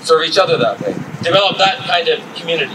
Serve 0.02 0.25
each 0.25 0.38
other 0.38 0.56
that 0.59 0.80
way. 0.80 0.92
Develop 1.23 1.59
that 1.59 1.78
kind 1.87 2.09
of 2.09 2.21
community. 2.37 2.75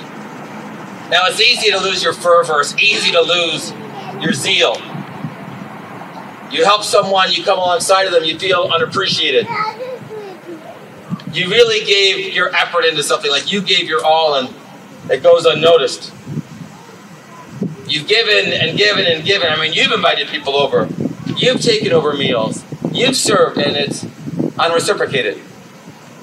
Now, 1.10 1.25
it's 1.27 1.41
easy 1.41 1.72
to 1.72 1.77
lose 1.79 2.03
your 2.03 2.13
fervor, 2.13 2.62
it's 2.62 2.77
easy 2.77 3.12
to 3.12 3.22
lose 3.22 3.72
your 4.22 4.34
zeal. 4.34 4.75
You 6.51 6.65
help 6.65 6.84
someone, 6.84 7.31
you 7.31 7.43
come 7.43 7.58
alongside 7.58 8.03
of 8.05 8.12
them, 8.12 8.24
you 8.24 8.38
feel 8.38 8.70
unappreciated. 8.74 9.48
You 11.31 11.50
really 11.50 11.86
gave 11.86 12.34
your 12.34 12.53
effort 12.53 12.84
into 12.84 13.03
something, 13.03 13.31
like 13.31 13.51
you 13.51 13.62
gave 13.62 13.88
your 13.88 14.03
all, 14.03 14.36
and 14.36 14.53
it 15.10 15.24
goes 15.24 15.46
unnoticed. 15.46 16.13
You've 17.91 18.07
given 18.07 18.53
and 18.53 18.77
given 18.77 19.05
and 19.05 19.25
given. 19.25 19.50
I 19.51 19.60
mean, 19.60 19.74
you've 19.74 19.91
invited 19.91 20.29
people 20.29 20.55
over. 20.55 20.88
You've 21.36 21.60
taken 21.60 21.91
over 21.91 22.13
meals. 22.13 22.63
You've 22.89 23.17
served, 23.17 23.57
and 23.57 23.75
it's 23.75 24.05
unreciprocated. 24.57 25.41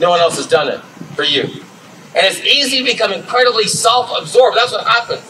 No 0.01 0.09
one 0.09 0.19
else 0.19 0.37
has 0.37 0.47
done 0.47 0.69
it 0.69 0.81
for 1.15 1.25
you. 1.25 1.43
And 1.43 2.25
it's 2.25 2.41
easy 2.41 2.79
to 2.79 2.85
become 2.85 3.13
incredibly 3.13 3.65
self 3.65 4.11
absorbed. 4.19 4.57
That's 4.57 4.73
what 4.73 4.87
happens. 4.87 5.21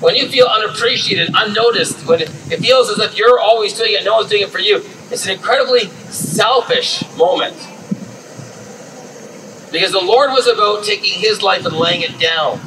When 0.00 0.14
you 0.14 0.28
feel 0.28 0.46
unappreciated, 0.46 1.30
unnoticed, 1.34 2.06
when 2.06 2.20
it, 2.20 2.28
feels 2.28 2.88
as 2.88 3.00
if 3.00 3.16
you're 3.16 3.40
always 3.40 3.76
doing 3.76 3.94
it, 3.94 4.04
no 4.04 4.14
one's 4.14 4.30
doing 4.30 4.42
it 4.42 4.50
for 4.50 4.60
you, 4.60 4.76
it's 5.10 5.26
an 5.26 5.32
incredibly 5.32 5.88
selfish 6.10 7.02
moment. 7.16 7.56
Because 9.72 9.90
the 9.90 10.00
Lord 10.00 10.30
was 10.30 10.46
about 10.46 10.84
taking 10.84 11.18
his 11.18 11.42
life 11.42 11.66
and 11.66 11.74
laying 11.74 12.02
it 12.02 12.20
down. 12.20 12.60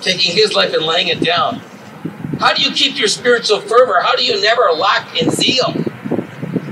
Taking 0.00 0.32
his 0.32 0.54
life 0.54 0.72
and 0.74 0.84
laying 0.84 1.08
it 1.08 1.20
down. 1.20 1.60
How 2.38 2.52
do 2.52 2.62
you 2.62 2.72
keep 2.72 2.98
your 2.98 3.08
spiritual 3.08 3.60
fervor? 3.60 4.00
How 4.02 4.16
do 4.16 4.24
you 4.24 4.40
never 4.40 4.62
lack 4.72 5.20
in 5.20 5.30
zeal? 5.30 5.74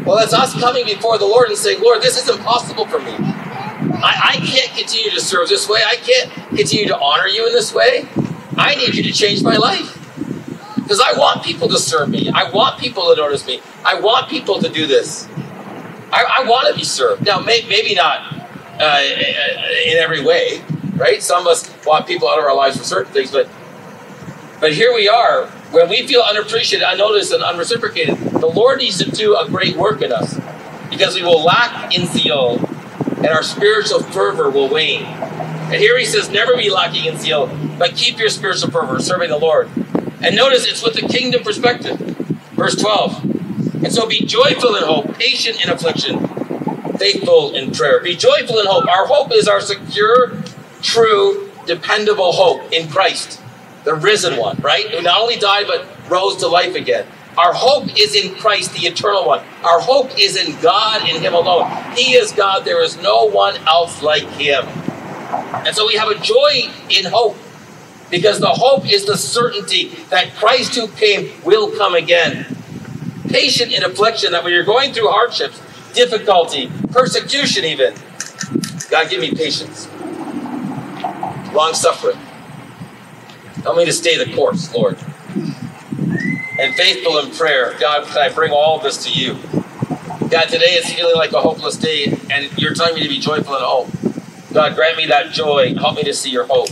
Well, 0.04 0.18
it's 0.18 0.32
us 0.32 0.58
coming 0.58 0.84
before 0.84 1.18
the 1.18 1.26
Lord 1.26 1.48
and 1.48 1.56
saying, 1.56 1.80
Lord, 1.80 2.02
this 2.02 2.20
is 2.20 2.28
impossible 2.28 2.86
for 2.86 2.98
me. 2.98 3.12
I, 3.14 4.34
I 4.34 4.36
can't 4.44 4.76
continue 4.76 5.10
to 5.10 5.20
serve 5.20 5.48
this 5.48 5.68
way. 5.68 5.80
I 5.86 5.96
can't 5.96 6.30
continue 6.56 6.88
to 6.88 6.98
honor 6.98 7.28
you 7.28 7.46
in 7.46 7.52
this 7.52 7.72
way. 7.72 8.08
I 8.56 8.74
need 8.74 8.94
you 8.94 9.02
to 9.04 9.12
change 9.12 9.42
my 9.42 9.56
life. 9.56 9.98
Because 10.76 11.00
I 11.00 11.16
want 11.16 11.44
people 11.44 11.68
to 11.68 11.78
serve 11.78 12.10
me. 12.10 12.30
I 12.34 12.50
want 12.50 12.80
people 12.80 13.14
to 13.14 13.16
notice 13.16 13.46
me. 13.46 13.62
I 13.84 14.00
want 14.00 14.28
people 14.28 14.58
to 14.60 14.68
do 14.68 14.86
this. 14.86 15.28
I, 16.12 16.40
I 16.40 16.44
want 16.48 16.68
to 16.68 16.74
be 16.74 16.84
served. 16.84 17.24
Now, 17.24 17.38
may, 17.38 17.64
maybe 17.68 17.94
not 17.94 18.34
uh, 18.80 19.02
in 19.86 19.98
every 19.98 20.22
way, 20.22 20.62
right? 20.96 21.22
Some 21.22 21.42
of 21.42 21.46
us 21.46 21.72
want 21.86 22.06
people 22.06 22.28
out 22.28 22.38
of 22.38 22.44
our 22.44 22.54
lives 22.54 22.76
for 22.76 22.84
certain 22.84 23.12
things, 23.12 23.30
but 23.30 23.48
but 24.62 24.72
here 24.72 24.94
we 24.94 25.08
are 25.08 25.48
when 25.72 25.88
we 25.88 26.06
feel 26.06 26.20
unappreciated, 26.20 26.86
unnoticed, 26.86 27.32
and 27.32 27.42
unreciprocated, 27.42 28.16
the 28.16 28.46
Lord 28.46 28.78
needs 28.78 28.98
to 28.98 29.10
do 29.10 29.36
a 29.36 29.48
great 29.48 29.76
work 29.76 30.02
in 30.02 30.12
us 30.12 30.38
because 30.88 31.16
we 31.16 31.22
will 31.22 31.42
lack 31.42 31.92
in 31.92 32.06
zeal 32.06 32.58
and 33.16 33.26
our 33.26 33.42
spiritual 33.42 34.04
fervor 34.04 34.50
will 34.50 34.68
wane. 34.68 35.04
And 35.04 35.74
here 35.74 35.98
he 35.98 36.04
says, 36.04 36.30
never 36.30 36.56
be 36.56 36.70
lacking 36.70 37.06
in 37.06 37.16
zeal, 37.18 37.48
but 37.76 37.96
keep 37.96 38.18
your 38.18 38.28
spiritual 38.28 38.70
fervor, 38.70 39.00
serving 39.00 39.30
the 39.30 39.38
Lord. 39.38 39.68
And 40.20 40.36
notice 40.36 40.64
it's 40.66 40.82
with 40.82 40.94
the 40.94 41.08
kingdom 41.08 41.42
perspective. 41.42 41.98
Verse 42.52 42.76
12. 42.76 43.84
And 43.84 43.92
so 43.92 44.06
be 44.06 44.24
joyful 44.24 44.76
in 44.76 44.84
hope, 44.84 45.18
patient 45.18 45.64
in 45.64 45.70
affliction, 45.70 46.28
faithful 46.98 47.52
in 47.56 47.72
prayer. 47.72 48.00
Be 48.00 48.14
joyful 48.14 48.60
in 48.60 48.66
hope. 48.66 48.86
Our 48.86 49.06
hope 49.06 49.32
is 49.32 49.48
our 49.48 49.60
secure, 49.60 50.36
true, 50.82 51.50
dependable 51.66 52.32
hope 52.32 52.72
in 52.72 52.88
Christ, 52.88 53.41
the 53.84 53.94
risen 53.94 54.36
one, 54.36 54.58
right? 54.60 54.88
Who 54.90 55.02
not 55.02 55.20
only 55.20 55.36
died, 55.36 55.66
but 55.66 55.86
rose 56.10 56.36
to 56.38 56.48
life 56.48 56.74
again. 56.74 57.06
Our 57.36 57.54
hope 57.54 57.98
is 57.98 58.14
in 58.14 58.34
Christ, 58.34 58.74
the 58.74 58.86
eternal 58.86 59.26
one. 59.26 59.44
Our 59.64 59.80
hope 59.80 60.18
is 60.18 60.36
in 60.36 60.60
God, 60.60 61.08
in 61.08 61.20
Him 61.22 61.32
alone. 61.32 61.70
He 61.96 62.12
is 62.12 62.30
God. 62.32 62.64
There 62.64 62.82
is 62.82 63.00
no 63.00 63.24
one 63.24 63.56
else 63.66 64.02
like 64.02 64.24
Him. 64.24 64.66
And 65.64 65.74
so 65.74 65.86
we 65.86 65.94
have 65.94 66.08
a 66.08 66.18
joy 66.18 66.70
in 66.90 67.06
hope 67.06 67.36
because 68.10 68.38
the 68.38 68.50
hope 68.50 68.86
is 68.86 69.06
the 69.06 69.16
certainty 69.16 69.88
that 70.10 70.34
Christ 70.34 70.74
who 70.74 70.88
came 70.88 71.32
will 71.42 71.70
come 71.70 71.94
again. 71.94 72.44
Patient 73.28 73.72
in 73.72 73.82
affliction, 73.82 74.32
that 74.32 74.44
when 74.44 74.52
you're 74.52 74.64
going 74.64 74.92
through 74.92 75.08
hardships, 75.08 75.58
difficulty, 75.94 76.70
persecution, 76.90 77.64
even, 77.64 77.94
God, 78.90 79.08
give 79.08 79.20
me 79.20 79.32
patience, 79.34 79.88
long 81.54 81.72
suffering. 81.72 82.18
Help 83.62 83.76
me 83.76 83.84
to 83.84 83.92
stay 83.92 84.22
the 84.22 84.34
course, 84.34 84.72
Lord 84.74 84.98
and 86.62 86.74
faithful 86.74 87.18
in 87.18 87.30
prayer. 87.32 87.74
God, 87.80 88.06
can 88.06 88.18
I 88.18 88.32
bring 88.32 88.52
all 88.52 88.76
of 88.76 88.82
this 88.82 89.04
to 89.04 89.12
you? 89.12 89.34
God, 90.30 90.48
today 90.48 90.74
is 90.74 90.92
feeling 90.92 91.16
like 91.16 91.32
a 91.32 91.40
hopeless 91.40 91.76
day, 91.76 92.16
and 92.30 92.56
you're 92.56 92.72
telling 92.72 92.94
me 92.94 93.02
to 93.02 93.08
be 93.08 93.18
joyful 93.18 93.54
and 93.54 93.64
hope. 93.64 93.88
God, 94.52 94.74
grant 94.76 94.96
me 94.96 95.06
that 95.06 95.32
joy. 95.32 95.74
Help 95.74 95.96
me 95.96 96.04
to 96.04 96.14
see 96.14 96.30
your 96.30 96.46
hope. 96.46 96.68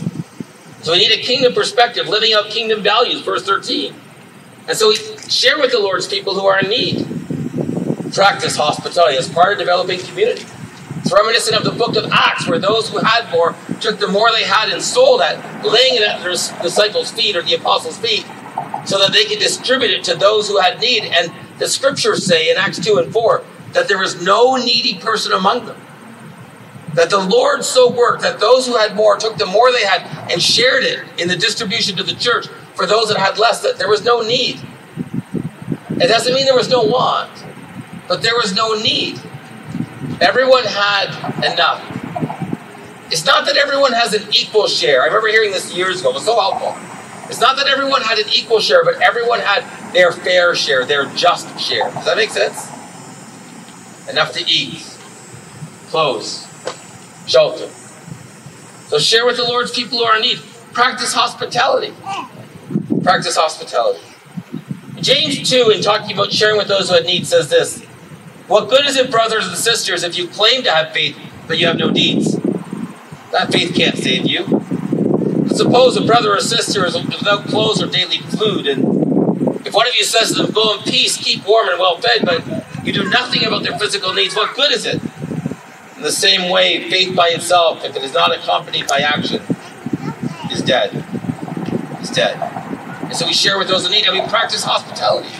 So 0.82 0.92
we 0.92 0.98
need 0.98 1.12
a 1.12 1.22
kingdom 1.22 1.54
perspective, 1.54 2.08
living 2.08 2.32
out 2.32 2.46
kingdom 2.46 2.82
values, 2.82 3.20
verse 3.22 3.42
13. 3.42 3.94
And 4.68 4.76
so 4.76 4.88
we 4.88 4.96
share 5.28 5.58
with 5.58 5.72
the 5.72 5.80
Lord's 5.80 6.06
people 6.06 6.34
who 6.34 6.46
are 6.46 6.60
in 6.60 6.70
need. 6.70 7.06
Practice 8.14 8.56
hospitality 8.56 9.16
as 9.16 9.28
part 9.28 9.54
of 9.54 9.58
developing 9.58 9.98
community. 10.00 10.44
Reminiscent 11.10 11.56
of 11.56 11.64
the 11.64 11.72
book 11.72 11.96
of 11.96 12.10
Acts, 12.12 12.48
where 12.48 12.58
those 12.58 12.88
who 12.88 12.98
had 12.98 13.30
more 13.30 13.54
took 13.80 13.98
the 13.98 14.08
more 14.08 14.30
they 14.30 14.44
had 14.44 14.68
and 14.68 14.82
sold 14.82 15.20
it, 15.22 15.36
laying 15.64 15.96
it 15.96 16.02
at 16.02 16.20
their 16.20 16.30
disciples' 16.62 17.10
feet 17.10 17.36
or 17.36 17.42
the 17.42 17.54
apostles' 17.54 17.98
feet, 17.98 18.24
so 18.84 18.98
that 18.98 19.12
they 19.12 19.24
could 19.24 19.38
distribute 19.38 19.90
it 19.90 20.04
to 20.04 20.14
those 20.14 20.48
who 20.48 20.58
had 20.58 20.80
need. 20.80 21.04
And 21.04 21.32
the 21.58 21.68
scriptures 21.68 22.24
say 22.24 22.50
in 22.50 22.56
Acts 22.56 22.78
2 22.78 22.98
and 22.98 23.12
4 23.12 23.42
that 23.72 23.88
there 23.88 23.98
was 23.98 24.24
no 24.24 24.56
needy 24.56 24.98
person 24.98 25.32
among 25.32 25.66
them. 25.66 25.80
That 26.94 27.10
the 27.10 27.20
Lord 27.20 27.64
so 27.64 27.90
worked 27.90 28.22
that 28.22 28.40
those 28.40 28.66
who 28.66 28.76
had 28.76 28.96
more 28.96 29.16
took 29.16 29.36
the 29.36 29.46
more 29.46 29.70
they 29.70 29.84
had 29.84 30.02
and 30.30 30.42
shared 30.42 30.82
it 30.82 31.04
in 31.18 31.28
the 31.28 31.36
distribution 31.36 31.96
to 31.96 32.02
the 32.02 32.14
church 32.14 32.48
for 32.74 32.86
those 32.86 33.08
that 33.08 33.18
had 33.18 33.38
less, 33.38 33.62
that 33.62 33.78
there 33.78 33.88
was 33.88 34.04
no 34.04 34.22
need. 34.22 34.60
It 35.90 36.08
doesn't 36.08 36.34
mean 36.34 36.46
there 36.46 36.54
was 36.54 36.70
no 36.70 36.82
want, 36.82 37.30
but 38.08 38.22
there 38.22 38.34
was 38.34 38.54
no 38.54 38.74
need. 38.74 39.20
Everyone 40.20 40.64
had 40.64 41.08
enough. 41.52 41.82
It's 43.10 43.24
not 43.24 43.46
that 43.46 43.56
everyone 43.56 43.92
has 43.92 44.12
an 44.12 44.22
equal 44.32 44.66
share. 44.68 45.02
I 45.02 45.06
remember 45.06 45.28
hearing 45.28 45.50
this 45.50 45.74
years 45.74 46.00
ago. 46.00 46.10
It 46.10 46.14
was 46.14 46.24
so 46.24 46.38
helpful. 46.38 46.76
It's 47.30 47.40
not 47.40 47.56
that 47.56 47.66
everyone 47.68 48.02
had 48.02 48.18
an 48.18 48.26
equal 48.32 48.60
share, 48.60 48.84
but 48.84 49.00
everyone 49.00 49.40
had 49.40 49.64
their 49.94 50.12
fair 50.12 50.54
share, 50.54 50.84
their 50.84 51.06
just 51.14 51.58
share. 51.58 51.90
Does 51.90 52.04
that 52.04 52.16
make 52.16 52.30
sense? 52.30 52.68
Enough 54.08 54.32
to 54.32 54.44
eat, 54.46 54.82
clothes, 55.88 56.46
shelter. 57.26 57.68
So 58.88 58.98
share 58.98 59.24
with 59.24 59.36
the 59.36 59.44
Lord's 59.44 59.70
people 59.70 59.98
who 59.98 60.04
are 60.04 60.16
in 60.16 60.22
need. 60.22 60.40
Practice 60.72 61.14
hospitality. 61.14 61.94
Practice 63.02 63.36
hospitality. 63.36 64.00
James 65.00 65.48
2, 65.48 65.70
in 65.70 65.82
talking 65.82 66.12
about 66.12 66.30
sharing 66.30 66.58
with 66.58 66.68
those 66.68 66.88
who 66.88 66.96
had 66.96 67.06
need, 67.06 67.26
says 67.26 67.48
this 67.48 67.86
What 68.50 68.68
good 68.68 68.84
is 68.84 68.96
it, 68.96 69.12
brothers 69.12 69.46
and 69.46 69.56
sisters, 69.56 70.02
if 70.02 70.18
you 70.18 70.26
claim 70.26 70.64
to 70.64 70.72
have 70.72 70.92
faith, 70.92 71.16
but 71.46 71.60
you 71.60 71.68
have 71.68 71.78
no 71.78 71.92
deeds? 71.92 72.34
That 73.30 73.52
faith 73.52 73.76
can't 73.76 73.96
save 73.96 74.26
you. 74.26 74.42
Suppose 75.54 75.96
a 75.96 76.04
brother 76.04 76.34
or 76.34 76.40
sister 76.40 76.84
is 76.84 76.96
without 76.96 77.44
clothes 77.46 77.80
or 77.80 77.86
daily 77.86 78.18
food, 78.18 78.66
and 78.66 79.64
if 79.64 79.72
one 79.72 79.86
of 79.86 79.94
you 79.94 80.02
says 80.02 80.32
to 80.32 80.42
them, 80.42 80.50
Go 80.50 80.76
in 80.76 80.82
peace, 80.82 81.16
keep 81.16 81.46
warm 81.46 81.68
and 81.68 81.78
well 81.78 81.98
fed, 81.98 82.24
but 82.24 82.42
you 82.84 82.92
do 82.92 83.08
nothing 83.08 83.44
about 83.44 83.62
their 83.62 83.78
physical 83.78 84.12
needs, 84.12 84.34
what 84.34 84.56
good 84.56 84.72
is 84.72 84.84
it? 84.84 85.00
In 85.94 86.02
the 86.02 86.10
same 86.10 86.50
way, 86.50 86.90
faith 86.90 87.14
by 87.14 87.28
itself, 87.28 87.84
if 87.84 87.94
it 87.94 88.02
is 88.02 88.12
not 88.12 88.36
accompanied 88.36 88.88
by 88.88 88.98
action, 88.98 89.42
is 90.50 90.60
dead. 90.60 90.92
Is 92.02 92.10
dead. 92.10 92.34
And 93.04 93.14
so 93.14 93.26
we 93.26 93.32
share 93.32 93.58
with 93.58 93.68
those 93.68 93.86
in 93.86 93.92
need 93.92 94.06
and 94.06 94.20
we 94.20 94.28
practice 94.28 94.64
hospitality. 94.64 95.39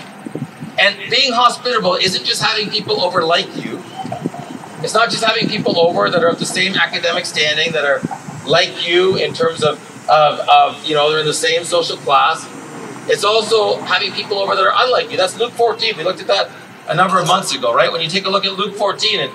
And 0.81 1.11
being 1.11 1.33
hospitable 1.33 1.95
isn't 1.95 2.25
just 2.25 2.43
having 2.43 2.71
people 2.71 3.03
over 3.03 3.23
like 3.23 3.55
you. 3.63 3.83
It's 4.83 4.95
not 4.95 5.11
just 5.11 5.23
having 5.23 5.47
people 5.49 5.79
over 5.79 6.09
that 6.09 6.23
are 6.23 6.29
of 6.29 6.39
the 6.39 6.47
same 6.47 6.75
academic 6.75 7.27
standing, 7.27 7.73
that 7.73 7.85
are 7.85 8.01
like 8.49 8.89
you 8.89 9.17
in 9.17 9.35
terms 9.35 9.63
of 9.63 9.79
of, 10.09 10.41
of 10.49 10.85
you 10.85 10.95
know, 10.95 11.11
they're 11.11 11.21
in 11.21 11.27
the 11.27 11.33
same 11.33 11.65
social 11.65 11.97
class. 11.97 12.45
It's 13.09 13.25
also 13.25 13.81
having 13.81 14.13
people 14.13 14.39
over 14.39 14.55
that 14.55 14.65
are 14.65 14.73
unlike 14.75 15.11
you. 15.11 15.17
That's 15.17 15.39
Luke 15.39 15.53
14. 15.53 15.97
We 15.97 16.05
looked 16.05 16.21
at 16.21 16.27
that 16.27 16.51
a 16.89 16.95
number 16.95 17.21
of 17.21 17.27
months 17.27 17.55
ago, 17.55 17.75
right? 17.75 17.91
When 17.91 18.01
you 18.01 18.09
take 18.09 18.27
a 18.27 18.31
look 18.31 18.45
at 18.45 18.55
Luke 18.55 18.75
14, 18.75 19.21
and 19.21 19.33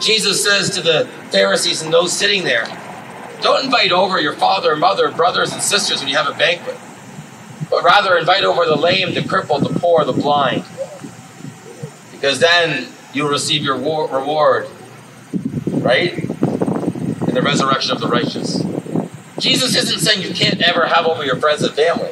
Jesus 0.00 0.44
says 0.44 0.70
to 0.70 0.82
the 0.82 1.06
Pharisees 1.30 1.82
and 1.82 1.92
those 1.92 2.12
sitting 2.12 2.44
there, 2.44 2.66
don't 3.40 3.64
invite 3.64 3.92
over 3.92 4.20
your 4.20 4.34
father, 4.34 4.76
mother, 4.76 5.10
brothers, 5.10 5.52
and 5.52 5.62
sisters 5.62 6.00
when 6.00 6.08
you 6.08 6.16
have 6.16 6.28
a 6.28 6.36
banquet, 6.36 6.76
but 7.70 7.84
rather 7.84 8.16
invite 8.16 8.44
over 8.44 8.66
the 8.66 8.76
lame, 8.76 9.14
the 9.14 9.26
crippled, 9.26 9.64
the 9.64 9.78
poor, 9.78 10.04
the 10.04 10.12
blind, 10.12 10.64
because 12.18 12.40
then 12.40 12.88
you'll 13.12 13.28
receive 13.28 13.62
your 13.62 13.76
reward, 13.76 14.68
right? 15.68 16.18
In 16.18 17.34
the 17.34 17.42
resurrection 17.42 17.92
of 17.92 18.00
the 18.00 18.08
righteous. 18.08 18.60
Jesus 19.38 19.76
isn't 19.76 20.00
saying 20.00 20.22
you 20.22 20.34
can't 20.34 20.60
ever 20.60 20.86
have 20.86 21.06
over 21.06 21.24
your 21.24 21.36
friends 21.36 21.62
and 21.62 21.72
family. 21.74 22.10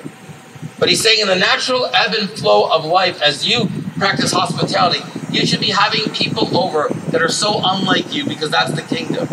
But 0.79 0.89
he's 0.89 1.03
saying 1.03 1.21
in 1.21 1.27
the 1.27 1.35
natural 1.35 1.87
ebb 1.87 2.15
and 2.15 2.31
flow 2.31 2.71
of 2.71 2.85
life, 2.85 3.21
as 3.21 3.49
you 3.49 3.69
practice 3.99 4.31
hospitality, 4.31 5.01
you 5.33 5.45
should 5.45 5.61
be 5.61 5.71
having 5.71 6.05
people 6.15 6.57
over 6.57 6.89
that 7.11 7.21
are 7.21 7.29
so 7.29 7.61
unlike 7.65 8.15
you 8.15 8.25
because 8.27 8.51
that's 8.51 8.73
the 8.73 8.83
kingdom. 8.83 9.27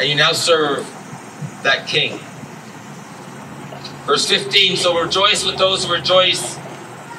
And 0.00 0.08
you 0.08 0.16
now 0.16 0.32
serve 0.32 0.84
that 1.62 1.86
king. 1.86 2.18
Verse 4.06 4.28
15 4.28 4.76
So 4.76 5.00
rejoice 5.00 5.44
with 5.44 5.58
those 5.58 5.84
who 5.84 5.92
rejoice, 5.92 6.56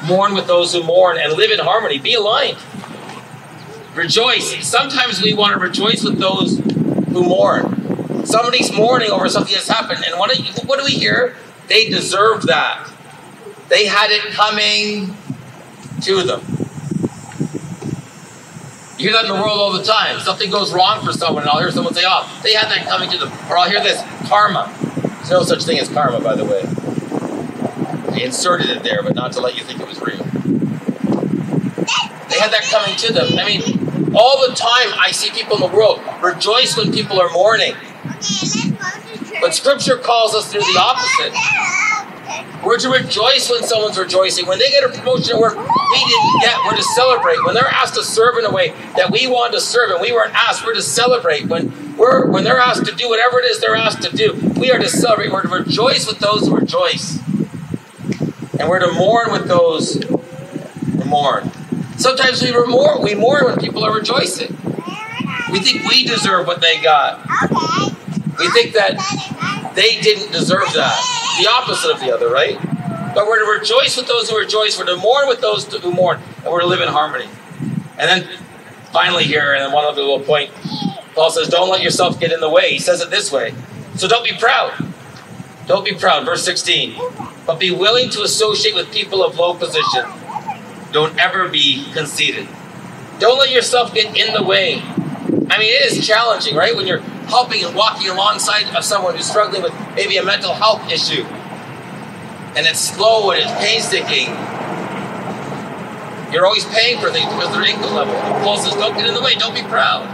mourn 0.05 0.33
with 0.33 0.47
those 0.47 0.73
who 0.73 0.83
mourn, 0.83 1.17
and 1.17 1.33
live 1.33 1.51
in 1.51 1.59
harmony. 1.59 1.97
Be 1.97 2.13
aligned. 2.13 2.57
Rejoice. 3.95 4.67
Sometimes 4.67 5.21
we 5.21 5.33
want 5.33 5.53
to 5.53 5.59
rejoice 5.59 6.03
with 6.03 6.19
those 6.19 6.59
who 6.59 7.23
mourn. 7.23 8.25
Somebody's 8.25 8.71
mourning 8.71 9.09
over 9.09 9.27
something 9.29 9.53
that's 9.53 9.67
happened. 9.67 10.03
And 10.05 10.19
what 10.19 10.31
do, 10.31 10.41
you, 10.41 10.51
what 10.65 10.79
do 10.79 10.85
we 10.85 10.91
hear? 10.91 11.35
They 11.67 11.89
deserve 11.89 12.43
that. 12.43 12.89
They 13.69 13.85
had 13.85 14.11
it 14.11 14.21
coming 14.33 15.15
to 16.01 16.23
them. 16.23 16.41
You 18.97 19.09
hear 19.09 19.13
that 19.13 19.25
in 19.25 19.31
the 19.31 19.41
world 19.41 19.59
all 19.59 19.71
the 19.73 19.83
time. 19.83 20.19
Something 20.19 20.49
goes 20.49 20.73
wrong 20.73 21.05
for 21.05 21.11
someone, 21.11 21.43
and 21.43 21.51
I'll 21.51 21.59
hear 21.59 21.71
someone 21.71 21.93
say, 21.93 22.03
Oh, 22.05 22.39
they 22.43 22.53
had 22.53 22.69
that 22.69 22.87
coming 22.87 23.09
to 23.11 23.17
them. 23.17 23.31
Or 23.49 23.57
I'll 23.57 23.69
hear 23.69 23.81
this 23.81 24.01
karma. 24.27 24.73
There's 25.17 25.29
no 25.29 25.43
such 25.43 25.63
thing 25.63 25.77
as 25.77 25.89
karma, 25.89 26.19
by 26.19 26.35
the 26.35 26.45
way. 26.45 26.63
They 28.17 28.23
inserted 28.23 28.71
it 28.71 28.81
there, 28.81 29.03
but 29.03 29.13
not 29.13 29.33
to 29.33 29.41
let 29.41 29.55
you 29.55 29.63
think 29.63 29.79
it 29.79 29.87
was 29.87 30.01
real. 30.01 30.17
They 32.27 32.39
had 32.39 32.49
that 32.49 32.65
coming 32.71 32.97
to 32.97 33.13
them. 33.13 33.37
I 33.37 33.45
mean, 33.45 34.15
all 34.15 34.41
the 34.49 34.55
time 34.55 34.89
I 34.97 35.11
see 35.11 35.29
people 35.29 35.57
in 35.57 35.61
the 35.61 35.77
world 35.77 36.01
rejoice 36.23 36.75
when 36.75 36.91
people 36.91 37.21
are 37.21 37.29
mourning. 37.29 37.75
But 39.39 39.53
Scripture 39.53 39.97
calls 39.99 40.33
us 40.33 40.51
to 40.51 40.57
the 40.57 40.79
opposite. 40.81 42.65
We're 42.65 42.79
to 42.79 42.89
rejoice 42.89 43.51
when 43.51 43.61
someone's 43.61 43.99
rejoicing. 43.99 44.47
When 44.47 44.57
they 44.57 44.71
get 44.71 44.83
a 44.83 44.89
promotion 44.89 45.35
at 45.35 45.39
work 45.39 45.55
we 45.55 45.63
didn't 45.63 46.41
get, 46.41 46.57
we're 46.65 46.75
to 46.75 46.83
celebrate. 46.95 47.37
When 47.45 47.53
they're 47.53 47.67
asked 47.67 47.93
to 47.93 48.03
serve 48.03 48.39
in 48.39 48.45
a 48.45 48.51
way 48.51 48.69
that 48.95 49.11
we 49.11 49.27
want 49.27 49.53
to 49.53 49.61
serve 49.61 49.91
and 49.91 50.01
we 50.01 50.11
weren't 50.11 50.33
asked, 50.33 50.65
we're 50.65 50.73
to 50.73 50.81
celebrate. 50.81 51.45
When 51.45 51.95
we're 51.97 52.25
when 52.31 52.43
they're 52.43 52.57
asked 52.57 52.85
to 52.87 52.95
do 52.95 53.09
whatever 53.09 53.39
it 53.39 53.45
is 53.45 53.61
they're 53.61 53.75
asked 53.75 54.01
to 54.01 54.15
do, 54.15 54.33
we 54.59 54.71
are 54.71 54.79
to 54.79 54.89
celebrate. 54.89 55.31
We're 55.31 55.43
to 55.43 55.49
rejoice 55.49 56.07
with 56.07 56.17
those 56.17 56.47
who 56.47 56.55
rejoice. 56.55 57.19
And 58.59 58.69
we're 58.69 58.79
to 58.79 58.91
mourn 58.93 59.31
with 59.31 59.47
those 59.47 59.95
who 60.03 61.05
mourn. 61.05 61.51
Sometimes 61.97 62.41
we 62.41 62.51
mourn, 62.51 63.01
we 63.01 63.15
mourn 63.15 63.45
when 63.45 63.57
people 63.57 63.83
are 63.83 63.93
rejoicing. 63.93 64.55
We 65.51 65.59
think 65.59 65.87
we 65.89 66.05
deserve 66.05 66.45
what 66.47 66.61
they 66.61 66.81
got. 66.81 67.19
We 68.39 68.49
think 68.51 68.73
that 68.73 69.73
they 69.75 69.99
didn't 70.01 70.31
deserve 70.31 70.71
that. 70.73 71.35
The 71.39 71.47
opposite 71.49 71.91
of 71.91 71.99
the 71.99 72.13
other, 72.13 72.29
right? 72.29 72.57
But 73.15 73.27
we're 73.27 73.43
to 73.43 73.59
rejoice 73.59 73.97
with 73.97 74.07
those 74.07 74.29
who 74.29 74.37
rejoice, 74.37 74.77
we're 74.77 74.85
to 74.85 74.97
mourn 74.97 75.27
with 75.27 75.41
those 75.41 75.65
who 75.73 75.91
mourn, 75.91 76.21
and 76.43 76.51
we're 76.51 76.61
to 76.61 76.67
live 76.67 76.81
in 76.81 76.87
harmony. 76.87 77.27
And 77.97 78.09
then 78.09 78.29
finally, 78.91 79.23
here, 79.23 79.53
and 79.53 79.61
then 79.61 79.71
one 79.71 79.85
other 79.85 80.01
little 80.01 80.19
point, 80.19 80.51
Paul 81.15 81.31
says, 81.31 81.47
Don't 81.47 81.69
let 81.69 81.81
yourself 81.81 82.19
get 82.19 82.31
in 82.31 82.39
the 82.39 82.49
way. 82.49 82.71
He 82.71 82.79
says 82.79 83.01
it 83.01 83.09
this 83.09 83.31
way. 83.31 83.53
So 83.95 84.07
don't 84.07 84.23
be 84.23 84.37
proud. 84.37 84.73
Don't 85.65 85.83
be 85.83 85.95
proud. 85.95 86.25
Verse 86.25 86.43
16. 86.45 86.95
But 87.47 87.59
be 87.59 87.71
willing 87.71 88.09
to 88.11 88.21
associate 88.21 88.75
with 88.75 88.91
people 88.91 89.23
of 89.23 89.37
low 89.37 89.55
position. 89.55 90.05
Don't 90.91 91.17
ever 91.17 91.47
be 91.47 91.91
conceited. 91.93 92.47
Don't 93.19 93.39
let 93.39 93.49
yourself 93.51 93.93
get 93.93 94.15
in 94.15 94.33
the 94.33 94.43
way. 94.43 94.81
I 95.49 95.57
mean, 95.57 95.73
it 95.73 95.91
is 95.91 96.05
challenging, 96.05 96.55
right? 96.55 96.75
When 96.75 96.85
you're 96.85 96.99
helping 96.99 97.63
and 97.63 97.73
walking 97.73 98.09
alongside 98.09 98.75
of 98.75 98.83
someone 98.83 99.15
who's 99.15 99.29
struggling 99.29 99.63
with 99.63 99.73
maybe 99.95 100.17
a 100.17 100.23
mental 100.23 100.53
health 100.53 100.91
issue. 100.91 101.23
And 102.55 102.67
it's 102.67 102.79
slow 102.79 103.31
and 103.31 103.41
it's 103.41 103.51
painstaking. 103.63 104.27
You're 106.33 106.45
always 106.45 106.65
paying 106.65 106.99
for 106.99 107.09
things 107.11 107.31
because 107.33 107.53
they're 107.53 107.65
income 107.65 107.95
level. 107.95 108.13
Paul 108.43 108.57
says, 108.57 108.73
don't 108.73 108.95
get 108.95 109.07
in 109.07 109.13
the 109.13 109.21
way, 109.21 109.35
don't 109.35 109.55
be 109.55 109.63
proud. 109.63 110.05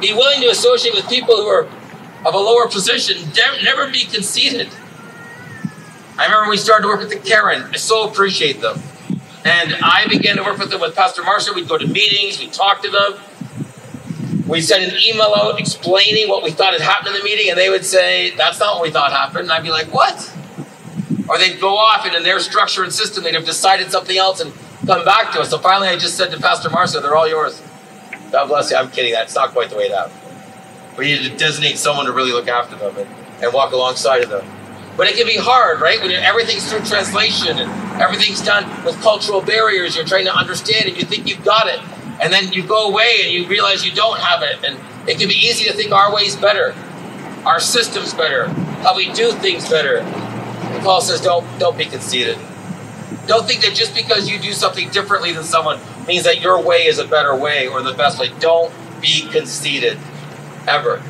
Be 0.00 0.12
willing 0.12 0.40
to 0.42 0.48
associate 0.50 0.94
with 0.94 1.08
people 1.08 1.36
who 1.36 1.46
are 1.46 1.66
of 2.26 2.34
a 2.34 2.38
lower 2.38 2.68
position. 2.68 3.16
Never 3.64 3.90
be 3.90 4.04
conceited. 4.04 4.68
I 6.20 6.24
remember 6.24 6.42
when 6.42 6.50
we 6.50 6.56
started 6.58 6.82
to 6.82 6.88
work 6.88 7.00
with 7.00 7.08
the 7.08 7.16
Karen. 7.16 7.62
I 7.72 7.78
so 7.78 8.06
appreciate 8.06 8.60
them. 8.60 8.78
And 9.42 9.74
I 9.82 10.06
began 10.06 10.36
to 10.36 10.42
work 10.42 10.58
with 10.58 10.70
them 10.70 10.82
with 10.82 10.94
Pastor 10.94 11.22
Marshall. 11.22 11.54
We'd 11.54 11.66
go 11.66 11.78
to 11.78 11.86
meetings, 11.86 12.38
we'd 12.38 12.52
talk 12.52 12.82
to 12.82 12.90
them. 12.90 14.46
We 14.46 14.60
sent 14.60 14.92
an 14.92 14.98
email 15.02 15.32
out 15.34 15.58
explaining 15.58 16.28
what 16.28 16.42
we 16.42 16.50
thought 16.50 16.74
had 16.74 16.82
happened 16.82 17.14
in 17.16 17.22
the 17.22 17.24
meeting, 17.24 17.48
and 17.48 17.58
they 17.58 17.70
would 17.70 17.86
say, 17.86 18.36
That's 18.36 18.60
not 18.60 18.74
what 18.74 18.82
we 18.82 18.90
thought 18.90 19.12
happened. 19.12 19.44
And 19.44 19.52
I'd 19.52 19.62
be 19.62 19.70
like, 19.70 19.86
What? 19.94 20.30
Or 21.26 21.38
they'd 21.38 21.58
go 21.58 21.78
off 21.78 22.04
and 22.04 22.14
in 22.14 22.22
their 22.22 22.38
structure 22.38 22.82
and 22.82 22.92
system, 22.92 23.24
they'd 23.24 23.34
have 23.34 23.46
decided 23.46 23.90
something 23.90 24.18
else 24.18 24.40
and 24.40 24.52
come 24.84 25.06
back 25.06 25.32
to 25.32 25.40
us. 25.40 25.48
So 25.48 25.58
finally, 25.58 25.88
I 25.88 25.96
just 25.96 26.18
said 26.18 26.32
to 26.32 26.38
Pastor 26.38 26.68
Marcia, 26.68 27.00
They're 27.00 27.16
all 27.16 27.28
yours. 27.28 27.62
God 28.30 28.48
bless 28.48 28.70
you. 28.70 28.76
I'm 28.76 28.90
kidding. 28.90 29.14
That's 29.14 29.34
not 29.34 29.52
quite 29.52 29.70
the 29.70 29.76
way 29.76 29.84
it 29.84 29.92
happened. 29.92 30.20
We 30.98 31.06
need 31.06 31.30
to 31.30 31.34
designate 31.34 31.78
someone 31.78 32.04
to 32.04 32.12
really 32.12 32.32
look 32.32 32.46
after 32.46 32.76
them 32.76 32.94
and, 32.98 33.08
and 33.42 33.54
walk 33.54 33.72
alongside 33.72 34.22
of 34.22 34.28
them. 34.28 34.59
But 34.96 35.06
it 35.06 35.16
can 35.16 35.26
be 35.26 35.36
hard, 35.36 35.80
right? 35.80 36.00
When 36.00 36.10
everything's 36.10 36.70
through 36.70 36.84
translation 36.84 37.58
and 37.58 38.00
everything's 38.00 38.42
done 38.42 38.84
with 38.84 39.00
cultural 39.00 39.40
barriers, 39.40 39.96
you're 39.96 40.04
trying 40.04 40.26
to 40.26 40.34
understand 40.34 40.86
and 40.86 40.96
you 40.96 41.04
think 41.04 41.26
you've 41.26 41.44
got 41.44 41.68
it. 41.68 41.80
And 42.22 42.32
then 42.32 42.52
you 42.52 42.66
go 42.66 42.88
away 42.88 43.20
and 43.22 43.32
you 43.32 43.46
realize 43.46 43.84
you 43.84 43.92
don't 43.92 44.18
have 44.18 44.42
it. 44.42 44.62
And 44.64 44.78
it 45.08 45.18
can 45.18 45.28
be 45.28 45.34
easy 45.34 45.64
to 45.64 45.72
think 45.72 45.92
our 45.92 46.14
way's 46.14 46.36
better, 46.36 46.74
our 47.46 47.60
system's 47.60 48.12
better, 48.12 48.48
how 48.82 48.94
we 48.96 49.10
do 49.12 49.32
things 49.32 49.68
better. 49.68 49.98
And 49.98 50.84
Paul 50.84 51.00
says, 51.00 51.20
don't, 51.20 51.46
don't 51.58 51.78
be 51.78 51.86
conceited. 51.86 52.36
Don't 53.26 53.46
think 53.46 53.62
that 53.62 53.74
just 53.74 53.94
because 53.94 54.28
you 54.28 54.38
do 54.38 54.52
something 54.52 54.90
differently 54.90 55.32
than 55.32 55.44
someone 55.44 55.80
means 56.06 56.24
that 56.24 56.40
your 56.40 56.62
way 56.62 56.86
is 56.86 56.98
a 56.98 57.06
better 57.06 57.34
way 57.34 57.68
or 57.68 57.82
the 57.82 57.94
best 57.94 58.18
way. 58.18 58.30
Don't 58.40 58.72
be 59.00 59.28
conceited, 59.30 59.98
ever. 60.66 61.02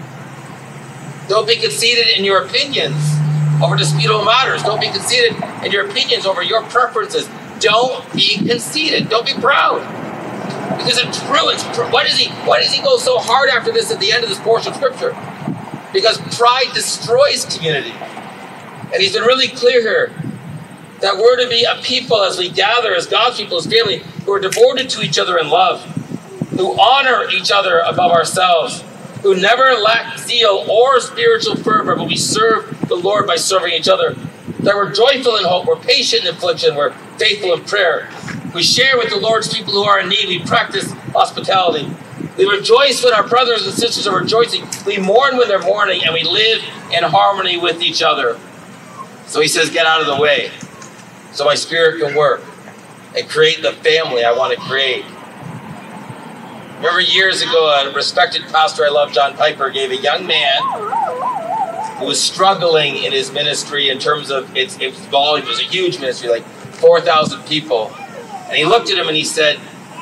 Don't 1.29 1.47
be 1.47 1.57
conceited 1.57 2.09
in 2.17 2.25
your 2.25 2.45
opinions 2.45 3.21
over 3.63 3.77
disputable 3.77 4.25
matters. 4.25 4.63
Don't 4.63 4.81
be 4.81 4.91
conceited 4.91 5.37
in 5.65 5.73
your 5.73 5.89
opinions 5.89 6.27
over 6.27 6.43
your 6.43 6.63
preferences. 6.65 7.29
Don't 7.61 8.11
be 8.15 8.37
conceited. 8.37 9.09
Don't 9.09 9.27
be 9.27 9.35
proud. 9.35 9.81
Because 10.79 10.99
it's 10.99 11.23
true. 11.27 11.49
It's 11.51 11.63
true. 11.77 11.87
Why 11.91 12.05
does 12.05 12.17
he? 12.17 12.31
Why 12.47 12.61
does 12.63 12.73
he 12.73 12.83
go 12.83 12.97
so 12.97 13.19
hard 13.19 13.51
after 13.51 13.71
this 13.73 13.91
at 13.91 14.01
the 14.01 14.13
end 14.13 14.25
of 14.25 14.31
this 14.31 14.41
portion 14.41 14.73
of 14.73 14.77
scripture? 14.77 15.15
Because 15.93 16.19
pride 16.37 16.73
destroys 16.73 17.45
community, 17.45 17.91
and 17.91 19.03
he's 19.03 19.13
been 19.13 19.25
really 19.25 19.49
clear 19.49 19.83
here 19.83 20.13
that 21.01 21.17
we're 21.17 21.37
to 21.43 21.49
be 21.49 21.65
a 21.65 21.81
people 21.83 22.23
as 22.23 22.39
we 22.39 22.49
gather 22.49 22.95
as 22.95 23.07
God's 23.07 23.39
people, 23.39 23.59
as 23.59 23.67
family, 23.67 23.99
who 24.25 24.33
are 24.33 24.41
devoted 24.41 24.89
to 24.91 25.03
each 25.03 25.19
other 25.19 25.37
in 25.39 25.51
love, 25.51 25.83
who 26.51 26.79
honor 26.81 27.29
each 27.31 27.51
other 27.51 27.81
above 27.81 28.13
ourselves, 28.13 28.85
who 29.23 29.35
never 29.35 29.75
lack 29.75 30.19
zeal 30.19 30.65
or 30.71 31.01
spiritual 31.01 31.57
fervor, 31.57 31.97
but 31.97 32.07
we 32.07 32.17
serve 32.17 32.80
the 32.91 32.97
Lord 32.97 33.27
by 33.27 33.37
serving 33.37 33.73
each 33.73 33.89
other. 33.89 34.15
That 34.61 34.75
we're 34.75 34.93
joyful 34.93 35.37
in 35.37 35.45
hope, 35.45 35.67
we're 35.67 35.77
patient 35.77 36.27
in 36.27 36.35
affliction, 36.35 36.77
we're 36.77 36.93
faithful 37.17 37.55
in 37.55 37.65
prayer. 37.65 38.11
We 38.55 38.63
share 38.63 38.99
with 38.99 39.09
the 39.09 39.17
Lord's 39.17 39.53
people 39.53 39.73
who 39.73 39.85
are 39.85 40.01
in 40.01 40.11
need, 40.11 40.27
we 40.27 40.45
practice 40.45 40.93
hospitality. 41.13 41.89
We 42.37 42.45
rejoice 42.47 43.03
when 43.03 43.15
our 43.15 43.27
brothers 43.27 43.65
and 43.67 43.75
sisters 43.75 44.07
are 44.07 44.19
rejoicing. 44.19 44.67
We 44.87 44.99
mourn 44.99 45.37
when 45.37 45.49
they're 45.49 45.63
mourning, 45.63 46.03
and 46.05 46.13
we 46.13 46.25
live 46.25 46.63
in 46.93 47.03
harmony 47.05 47.57
with 47.57 47.81
each 47.81 48.03
other. 48.03 48.39
So 49.27 49.41
he 49.41 49.49
says, 49.49 49.71
Get 49.71 49.87
out 49.87 50.01
of 50.01 50.07
the 50.07 50.17
way 50.17 50.51
so 51.33 51.45
my 51.45 51.55
spirit 51.55 52.01
can 52.01 52.17
work 52.17 52.43
and 53.17 53.29
create 53.29 53.63
the 53.63 53.73
family 53.73 54.25
I 54.25 54.33
want 54.33 54.55
to 54.55 54.61
create. 54.61 55.05
Remember 56.77 57.01
years 57.01 57.43
ago, 57.43 57.69
a 57.69 57.93
respected 57.95 58.43
pastor 58.45 58.85
I 58.85 58.89
love, 58.89 59.13
John 59.13 59.37
Piper, 59.37 59.71
gave 59.71 59.91
a 59.91 59.97
young 59.97 60.27
man 60.27 60.61
who 62.01 62.07
was 62.07 62.21
struggling 62.21 62.97
in 62.97 63.13
his 63.13 63.31
ministry 63.31 63.91
in 63.91 63.99
terms 63.99 64.31
of 64.31 64.57
its, 64.57 64.79
its 64.81 64.99
volume. 65.07 65.47
It 65.47 65.51
was 65.51 65.61
a 65.61 65.65
huge 65.65 66.01
ministry, 66.01 66.31
like 66.31 66.45
4,000 66.45 67.43
people. 67.43 67.93
And 68.49 68.57
he 68.57 68.65
looked 68.65 68.91
at 68.91 68.97
him 68.97 69.07
and 69.07 69.17
he 69.17 69.25
said 69.25 69.61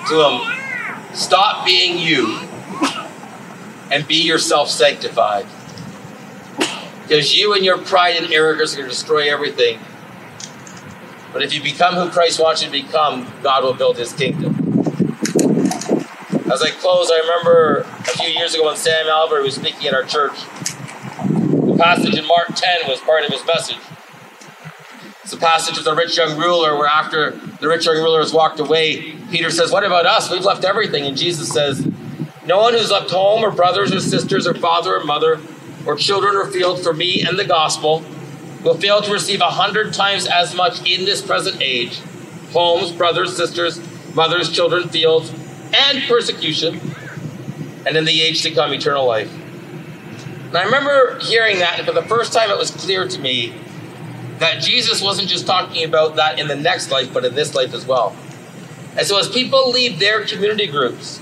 to 0.09 0.23
him, 0.23 1.13
Stop 1.13 1.67
being 1.67 1.99
you 1.99 2.39
and 3.91 4.07
be 4.07 4.23
yourself 4.23 4.71
sanctified. 4.71 5.47
Because 7.03 7.37
you 7.37 7.53
and 7.55 7.65
your 7.65 7.79
pride 7.79 8.17
and 8.17 8.33
arrogance 8.33 8.75
are 8.75 8.77
going 8.77 8.89
to 8.89 8.95
destroy 8.95 9.33
everything. 9.33 9.81
But 11.33 11.43
if 11.43 11.53
you 11.53 11.61
become 11.63 11.95
who 11.95 12.11
Christ 12.11 12.41
wants 12.41 12.63
you 12.63 12.69
to 12.69 12.73
become, 12.73 13.27
God 13.43 13.65
will 13.65 13.75
build 13.75 13.97
his 13.97 14.13
kingdom. 14.13 14.55
As 16.51 16.63
I 16.63 16.71
close, 16.71 17.11
I 17.11 17.19
remember 17.19 17.79
a 17.79 18.05
few 18.05 18.29
years 18.29 18.55
ago 18.55 18.67
when 18.67 18.77
Sam 18.77 19.07
Allberry 19.09 19.43
was 19.43 19.57
speaking 19.57 19.89
at 19.89 19.95
our 19.95 20.05
church. 20.05 20.39
Passage 21.79 22.19
in 22.19 22.27
Mark 22.27 22.49
10 22.49 22.89
was 22.89 22.99
part 22.99 23.25
of 23.25 23.31
his 23.31 23.47
message. 23.47 23.79
It's 25.23 25.31
the 25.31 25.37
passage 25.37 25.79
of 25.79 25.85
the 25.85 25.95
rich 25.95 26.17
young 26.17 26.37
ruler 26.37 26.77
where 26.77 26.89
after 26.89 27.31
the 27.31 27.69
rich 27.69 27.87
young 27.87 27.99
ruler 27.99 28.19
has 28.19 28.33
walked 28.33 28.59
away, 28.59 29.13
Peter 29.31 29.49
says, 29.49 29.71
What 29.71 29.85
about 29.85 30.05
us? 30.05 30.29
We've 30.29 30.45
left 30.45 30.65
everything. 30.65 31.05
And 31.05 31.17
Jesus 31.17 31.49
says, 31.53 31.87
No 32.45 32.59
one 32.59 32.75
who's 32.75 32.91
left 32.91 33.13
home 33.13 33.45
or 33.45 33.53
brothers 33.53 33.95
or 33.95 34.01
sisters 34.01 34.45
or 34.45 34.55
father 34.55 34.97
or 34.97 35.05
mother 35.05 35.41
or 35.87 35.95
children 35.95 36.35
or 36.35 36.51
field 36.51 36.83
for 36.83 36.93
me 36.93 37.25
and 37.25 37.39
the 37.39 37.45
gospel 37.45 38.03
will 38.65 38.77
fail 38.77 39.01
to 39.01 39.13
receive 39.13 39.41
a 39.41 39.45
hundred 39.45 39.95
times 39.95 40.27
as 40.27 40.57
much 40.57 40.81
in 40.81 41.05
this 41.05 41.23
present 41.23 41.63
age 41.63 42.01
homes, 42.51 42.91
brothers, 42.91 43.37
sisters, 43.37 43.81
mothers, 44.17 44.51
children, 44.51 44.89
fields, 44.89 45.33
and 45.73 46.03
persecution, 46.09 46.81
and 47.87 47.97
in 47.97 48.05
the 48.05 48.21
age 48.21 48.43
to 48.43 48.51
come, 48.51 48.73
eternal 48.73 49.07
life. 49.07 49.33
And 50.49 50.57
I 50.57 50.65
remember 50.65 51.19
hearing 51.21 51.59
that, 51.59 51.79
and 51.79 51.87
for 51.87 51.93
the 51.93 52.03
first 52.03 52.33
time, 52.33 52.51
it 52.51 52.57
was 52.57 52.71
clear 52.71 53.07
to 53.07 53.21
me 53.21 53.53
that 54.39 54.63
Jesus 54.63 55.03
wasn't 55.03 55.29
just 55.29 55.47
talking 55.47 55.85
about 55.85 56.17
that 56.17 56.39
in 56.39 56.49
the 56.49 56.57
next 56.57 56.91
life, 56.91 57.13
but 57.13 57.25
in 57.25 57.35
this 57.35 57.55
life 57.55 57.75
as 57.75 57.87
well. 57.87 58.17
And 58.97 59.07
so, 59.07 59.19
as 59.19 59.29
people 59.29 59.71
leave 59.71 59.99
their 59.99 60.25
community 60.25 60.67
groups, 60.67 61.21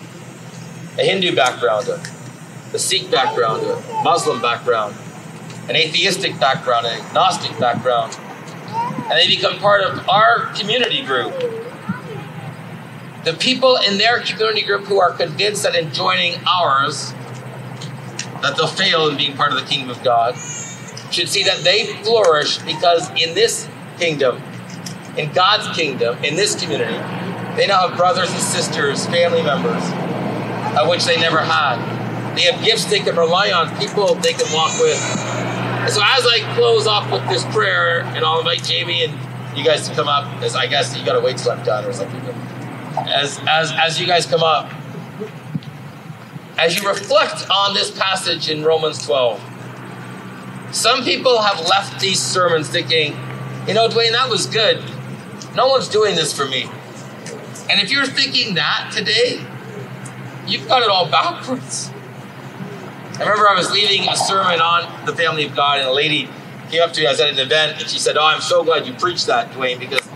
a 0.96 1.02
Hindu 1.02 1.34
background, 1.34 1.88
a 1.88 2.78
Sikh 2.78 3.10
background, 3.10 3.62
a 3.62 4.02
Muslim 4.04 4.40
background, 4.40 4.94
an 5.68 5.74
atheistic 5.74 6.38
background, 6.38 6.86
an 6.86 7.00
agnostic 7.00 7.58
background, 7.58 8.16
and 8.68 9.12
they 9.12 9.26
become 9.26 9.58
part 9.58 9.82
of 9.82 10.08
our 10.08 10.52
community 10.54 11.02
group. 11.02 11.32
The 13.24 13.32
people 13.32 13.76
in 13.76 13.98
their 13.98 14.20
community 14.20 14.62
group 14.62 14.84
who 14.84 15.00
are 15.00 15.10
convinced 15.10 15.64
that 15.64 15.74
in 15.74 15.92
joining 15.92 16.36
ours, 16.46 17.12
that 18.46 18.56
they'll 18.56 18.66
fail 18.66 19.08
in 19.08 19.16
being 19.16 19.36
part 19.36 19.52
of 19.52 19.58
the 19.58 19.64
kingdom 19.66 19.90
of 19.90 20.02
God, 20.02 20.34
should 21.10 21.28
see 21.28 21.44
that 21.44 21.62
they 21.62 21.86
flourish 22.02 22.58
because 22.58 23.08
in 23.10 23.34
this 23.34 23.68
kingdom, 23.98 24.42
in 25.16 25.32
God's 25.32 25.76
kingdom, 25.76 26.22
in 26.24 26.36
this 26.36 26.60
community, 26.60 26.98
they 27.56 27.66
now 27.66 27.88
have 27.88 27.96
brothers 27.96 28.30
and 28.30 28.40
sisters, 28.40 29.06
family 29.06 29.42
members, 29.42 29.82
of 30.78 30.88
which 30.88 31.04
they 31.04 31.18
never 31.18 31.38
had. 31.38 31.76
They 32.36 32.42
have 32.42 32.62
gifts 32.62 32.84
they 32.86 33.00
can 33.00 33.16
rely 33.16 33.50
on, 33.50 33.74
people 33.78 34.14
they 34.16 34.32
can 34.32 34.52
walk 34.52 34.78
with, 34.78 34.98
so 35.88 36.02
as 36.02 36.26
I 36.26 36.40
close 36.56 36.88
off 36.88 37.12
with 37.12 37.28
this 37.28 37.44
prayer, 37.54 38.00
and 38.00 38.24
I'll 38.24 38.40
invite 38.40 38.64
Jamie 38.64 39.04
and 39.04 39.56
you 39.56 39.64
guys 39.64 39.88
to 39.88 39.94
come 39.94 40.08
up, 40.08 40.26
as 40.42 40.56
I 40.56 40.66
guess 40.66 40.96
you 40.96 41.06
gotta 41.06 41.20
wait 41.20 41.38
till 41.38 41.52
I'm 41.52 41.62
done 41.64 41.84
or 41.84 41.92
something. 41.92 42.20
As 43.06 43.38
as 43.46 43.72
as 43.72 44.00
you 44.00 44.06
guys 44.06 44.26
come 44.26 44.42
up, 44.42 44.68
as 46.58 46.76
you 46.80 46.88
reflect 46.88 47.48
on 47.50 47.74
this 47.74 47.90
passage 47.90 48.48
in 48.48 48.64
Romans 48.64 49.04
12, 49.04 49.40
some 50.72 51.04
people 51.04 51.40
have 51.42 51.66
left 51.66 52.00
these 52.00 52.20
sermons 52.20 52.68
thinking, 52.68 53.16
you 53.66 53.74
know, 53.74 53.88
Dwayne, 53.88 54.12
that 54.12 54.28
was 54.30 54.46
good. 54.46 54.82
No 55.54 55.68
one's 55.68 55.88
doing 55.88 56.14
this 56.14 56.36
for 56.36 56.46
me. 56.46 56.64
And 57.68 57.80
if 57.80 57.90
you're 57.90 58.06
thinking 58.06 58.54
that 58.54 58.92
today, 58.94 59.44
you've 60.46 60.68
got 60.68 60.82
it 60.82 60.88
all 60.88 61.10
backwards. 61.10 61.90
I 63.14 63.20
remember 63.20 63.48
I 63.48 63.54
was 63.56 63.72
leading 63.72 64.08
a 64.08 64.16
sermon 64.16 64.60
on 64.60 65.06
the 65.06 65.14
family 65.14 65.46
of 65.46 65.56
God, 65.56 65.78
and 65.78 65.88
a 65.88 65.92
lady 65.92 66.28
came 66.70 66.82
up 66.82 66.92
to 66.92 67.00
me. 67.00 67.06
I 67.06 67.10
was 67.10 67.20
at 67.20 67.30
an 67.30 67.38
event, 67.38 67.80
and 67.80 67.90
she 67.90 67.98
said, 67.98 68.16
"Oh, 68.16 68.24
I'm 68.24 68.42
so 68.42 68.62
glad 68.62 68.86
you 68.86 68.92
preached 68.92 69.26
that, 69.26 69.52
Dwayne, 69.52 69.78
because 69.78 70.06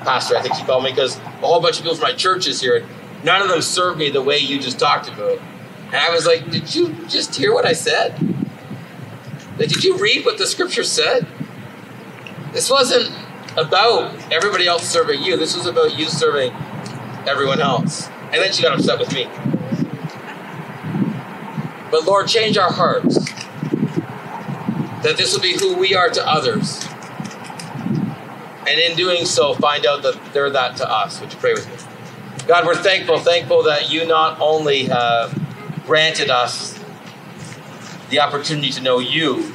pastor, 0.00 0.36
I 0.36 0.42
think 0.42 0.54
she 0.54 0.64
called 0.64 0.82
me, 0.82 0.90
because 0.90 1.16
a 1.16 1.20
whole 1.46 1.60
bunch 1.60 1.76
of 1.76 1.82
people 1.82 1.96
from 1.96 2.04
my 2.04 2.14
church 2.14 2.46
is 2.46 2.60
here, 2.60 2.76
and 2.76 2.86
none 3.24 3.42
of 3.42 3.48
them 3.48 3.60
served 3.60 3.98
me 3.98 4.08
the 4.08 4.22
way 4.22 4.38
you 4.38 4.58
just 4.58 4.78
talked 4.78 5.08
about." 5.08 5.38
And 5.86 5.96
I 5.96 6.10
was 6.10 6.26
like, 6.26 6.50
"Did 6.50 6.74
you 6.74 6.94
just 7.08 7.34
hear 7.34 7.52
what 7.54 7.64
I 7.64 7.72
said? 7.72 8.18
Like, 9.58 9.68
did 9.68 9.84
you 9.84 9.96
read 9.96 10.24
what 10.24 10.36
the 10.38 10.46
scripture 10.46 10.84
said? 10.84 11.26
This 12.52 12.68
wasn't 12.70 13.12
about 13.56 14.14
everybody 14.32 14.66
else 14.66 14.86
serving 14.86 15.22
you. 15.22 15.36
This 15.36 15.56
was 15.56 15.66
about 15.66 15.98
you 15.98 16.06
serving 16.06 16.52
everyone 17.26 17.60
else." 17.60 18.08
And 18.32 18.42
then 18.42 18.52
she 18.52 18.62
got 18.62 18.78
upset 18.78 18.98
with 18.98 19.12
me. 19.12 19.28
But 21.90 22.04
Lord, 22.04 22.26
change 22.28 22.58
our 22.58 22.72
hearts 22.72 23.16
that 25.02 25.16
this 25.16 25.32
will 25.32 25.40
be 25.40 25.56
who 25.56 25.76
we 25.76 25.94
are 25.94 26.10
to 26.10 26.28
others. 26.28 26.84
And 28.68 28.80
in 28.80 28.96
doing 28.96 29.24
so, 29.24 29.54
find 29.54 29.86
out 29.86 30.02
that 30.02 30.18
they're 30.32 30.50
that 30.50 30.76
to 30.78 30.90
us. 30.90 31.20
Would 31.20 31.32
you 31.32 31.38
pray 31.38 31.54
with 31.54 31.68
me? 31.68 32.46
God, 32.48 32.66
we're 32.66 32.74
thankful, 32.74 33.20
thankful 33.20 33.62
that 33.62 33.90
you 33.92 34.04
not 34.04 34.40
only 34.40 34.86
have 34.86 35.45
granted 35.86 36.28
us 36.30 36.78
the 38.10 38.20
opportunity 38.20 38.70
to 38.70 38.82
know 38.82 38.98
you, 38.98 39.52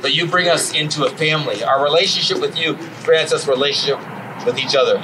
but 0.00 0.14
you 0.14 0.26
bring 0.26 0.48
us 0.48 0.72
into 0.74 1.04
a 1.04 1.10
family. 1.10 1.64
Our 1.64 1.82
relationship 1.82 2.40
with 2.40 2.56
you 2.56 2.78
grants 3.04 3.32
us 3.32 3.48
relationship 3.48 3.98
with 4.46 4.58
each 4.58 4.76
other. 4.76 4.98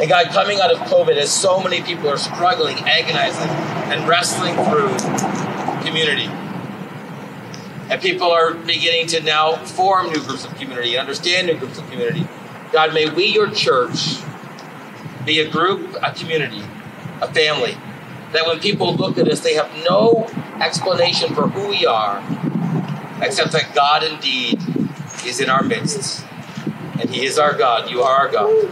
And 0.00 0.08
God, 0.08 0.26
coming 0.28 0.60
out 0.60 0.72
of 0.72 0.78
COVID, 0.88 1.16
as 1.16 1.30
so 1.30 1.62
many 1.62 1.80
people 1.82 2.08
are 2.08 2.16
struggling, 2.16 2.78
agonizing, 2.78 3.48
and 3.92 4.08
wrestling 4.08 4.54
through 4.54 4.88
community. 5.86 6.26
And 7.90 8.00
people 8.00 8.30
are 8.30 8.54
beginning 8.54 9.06
to 9.08 9.22
now 9.22 9.56
form 9.56 10.08
new 10.08 10.20
groups 10.24 10.44
of 10.44 10.54
community 10.56 10.96
and 10.96 11.00
understand 11.00 11.46
new 11.46 11.56
groups 11.56 11.78
of 11.78 11.88
community. 11.90 12.26
God, 12.72 12.92
may 12.92 13.08
we, 13.08 13.26
your 13.26 13.50
church, 13.50 14.16
be 15.24 15.38
a 15.40 15.48
group, 15.48 15.94
a 16.02 16.12
community, 16.12 16.62
a 17.20 17.32
family, 17.32 17.76
that 18.34 18.46
when 18.46 18.60
people 18.60 18.94
look 18.94 19.16
at 19.16 19.28
us, 19.28 19.40
they 19.40 19.54
have 19.54 19.72
no 19.88 20.28
explanation 20.60 21.34
for 21.34 21.48
who 21.48 21.68
we 21.68 21.86
are, 21.86 22.18
except 23.22 23.52
that 23.52 23.74
God 23.74 24.02
indeed 24.02 24.60
is 25.24 25.40
in 25.40 25.48
our 25.48 25.62
midst. 25.62 26.24
And 27.00 27.08
He 27.10 27.24
is 27.24 27.38
our 27.38 27.56
God. 27.56 27.90
You 27.90 28.02
are 28.02 28.26
our 28.26 28.28
God. 28.28 28.68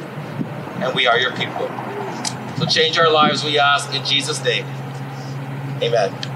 And 0.83 0.94
we 0.94 1.07
are 1.07 1.18
your 1.18 1.33
people. 1.33 1.68
So 2.59 2.66
change 2.66 2.98
our 2.98 3.11
lives, 3.11 3.44
we 3.44 3.59
ask, 3.59 3.94
in 3.94 4.05
Jesus' 4.05 4.44
name. 4.44 4.66
Amen. 5.81 6.31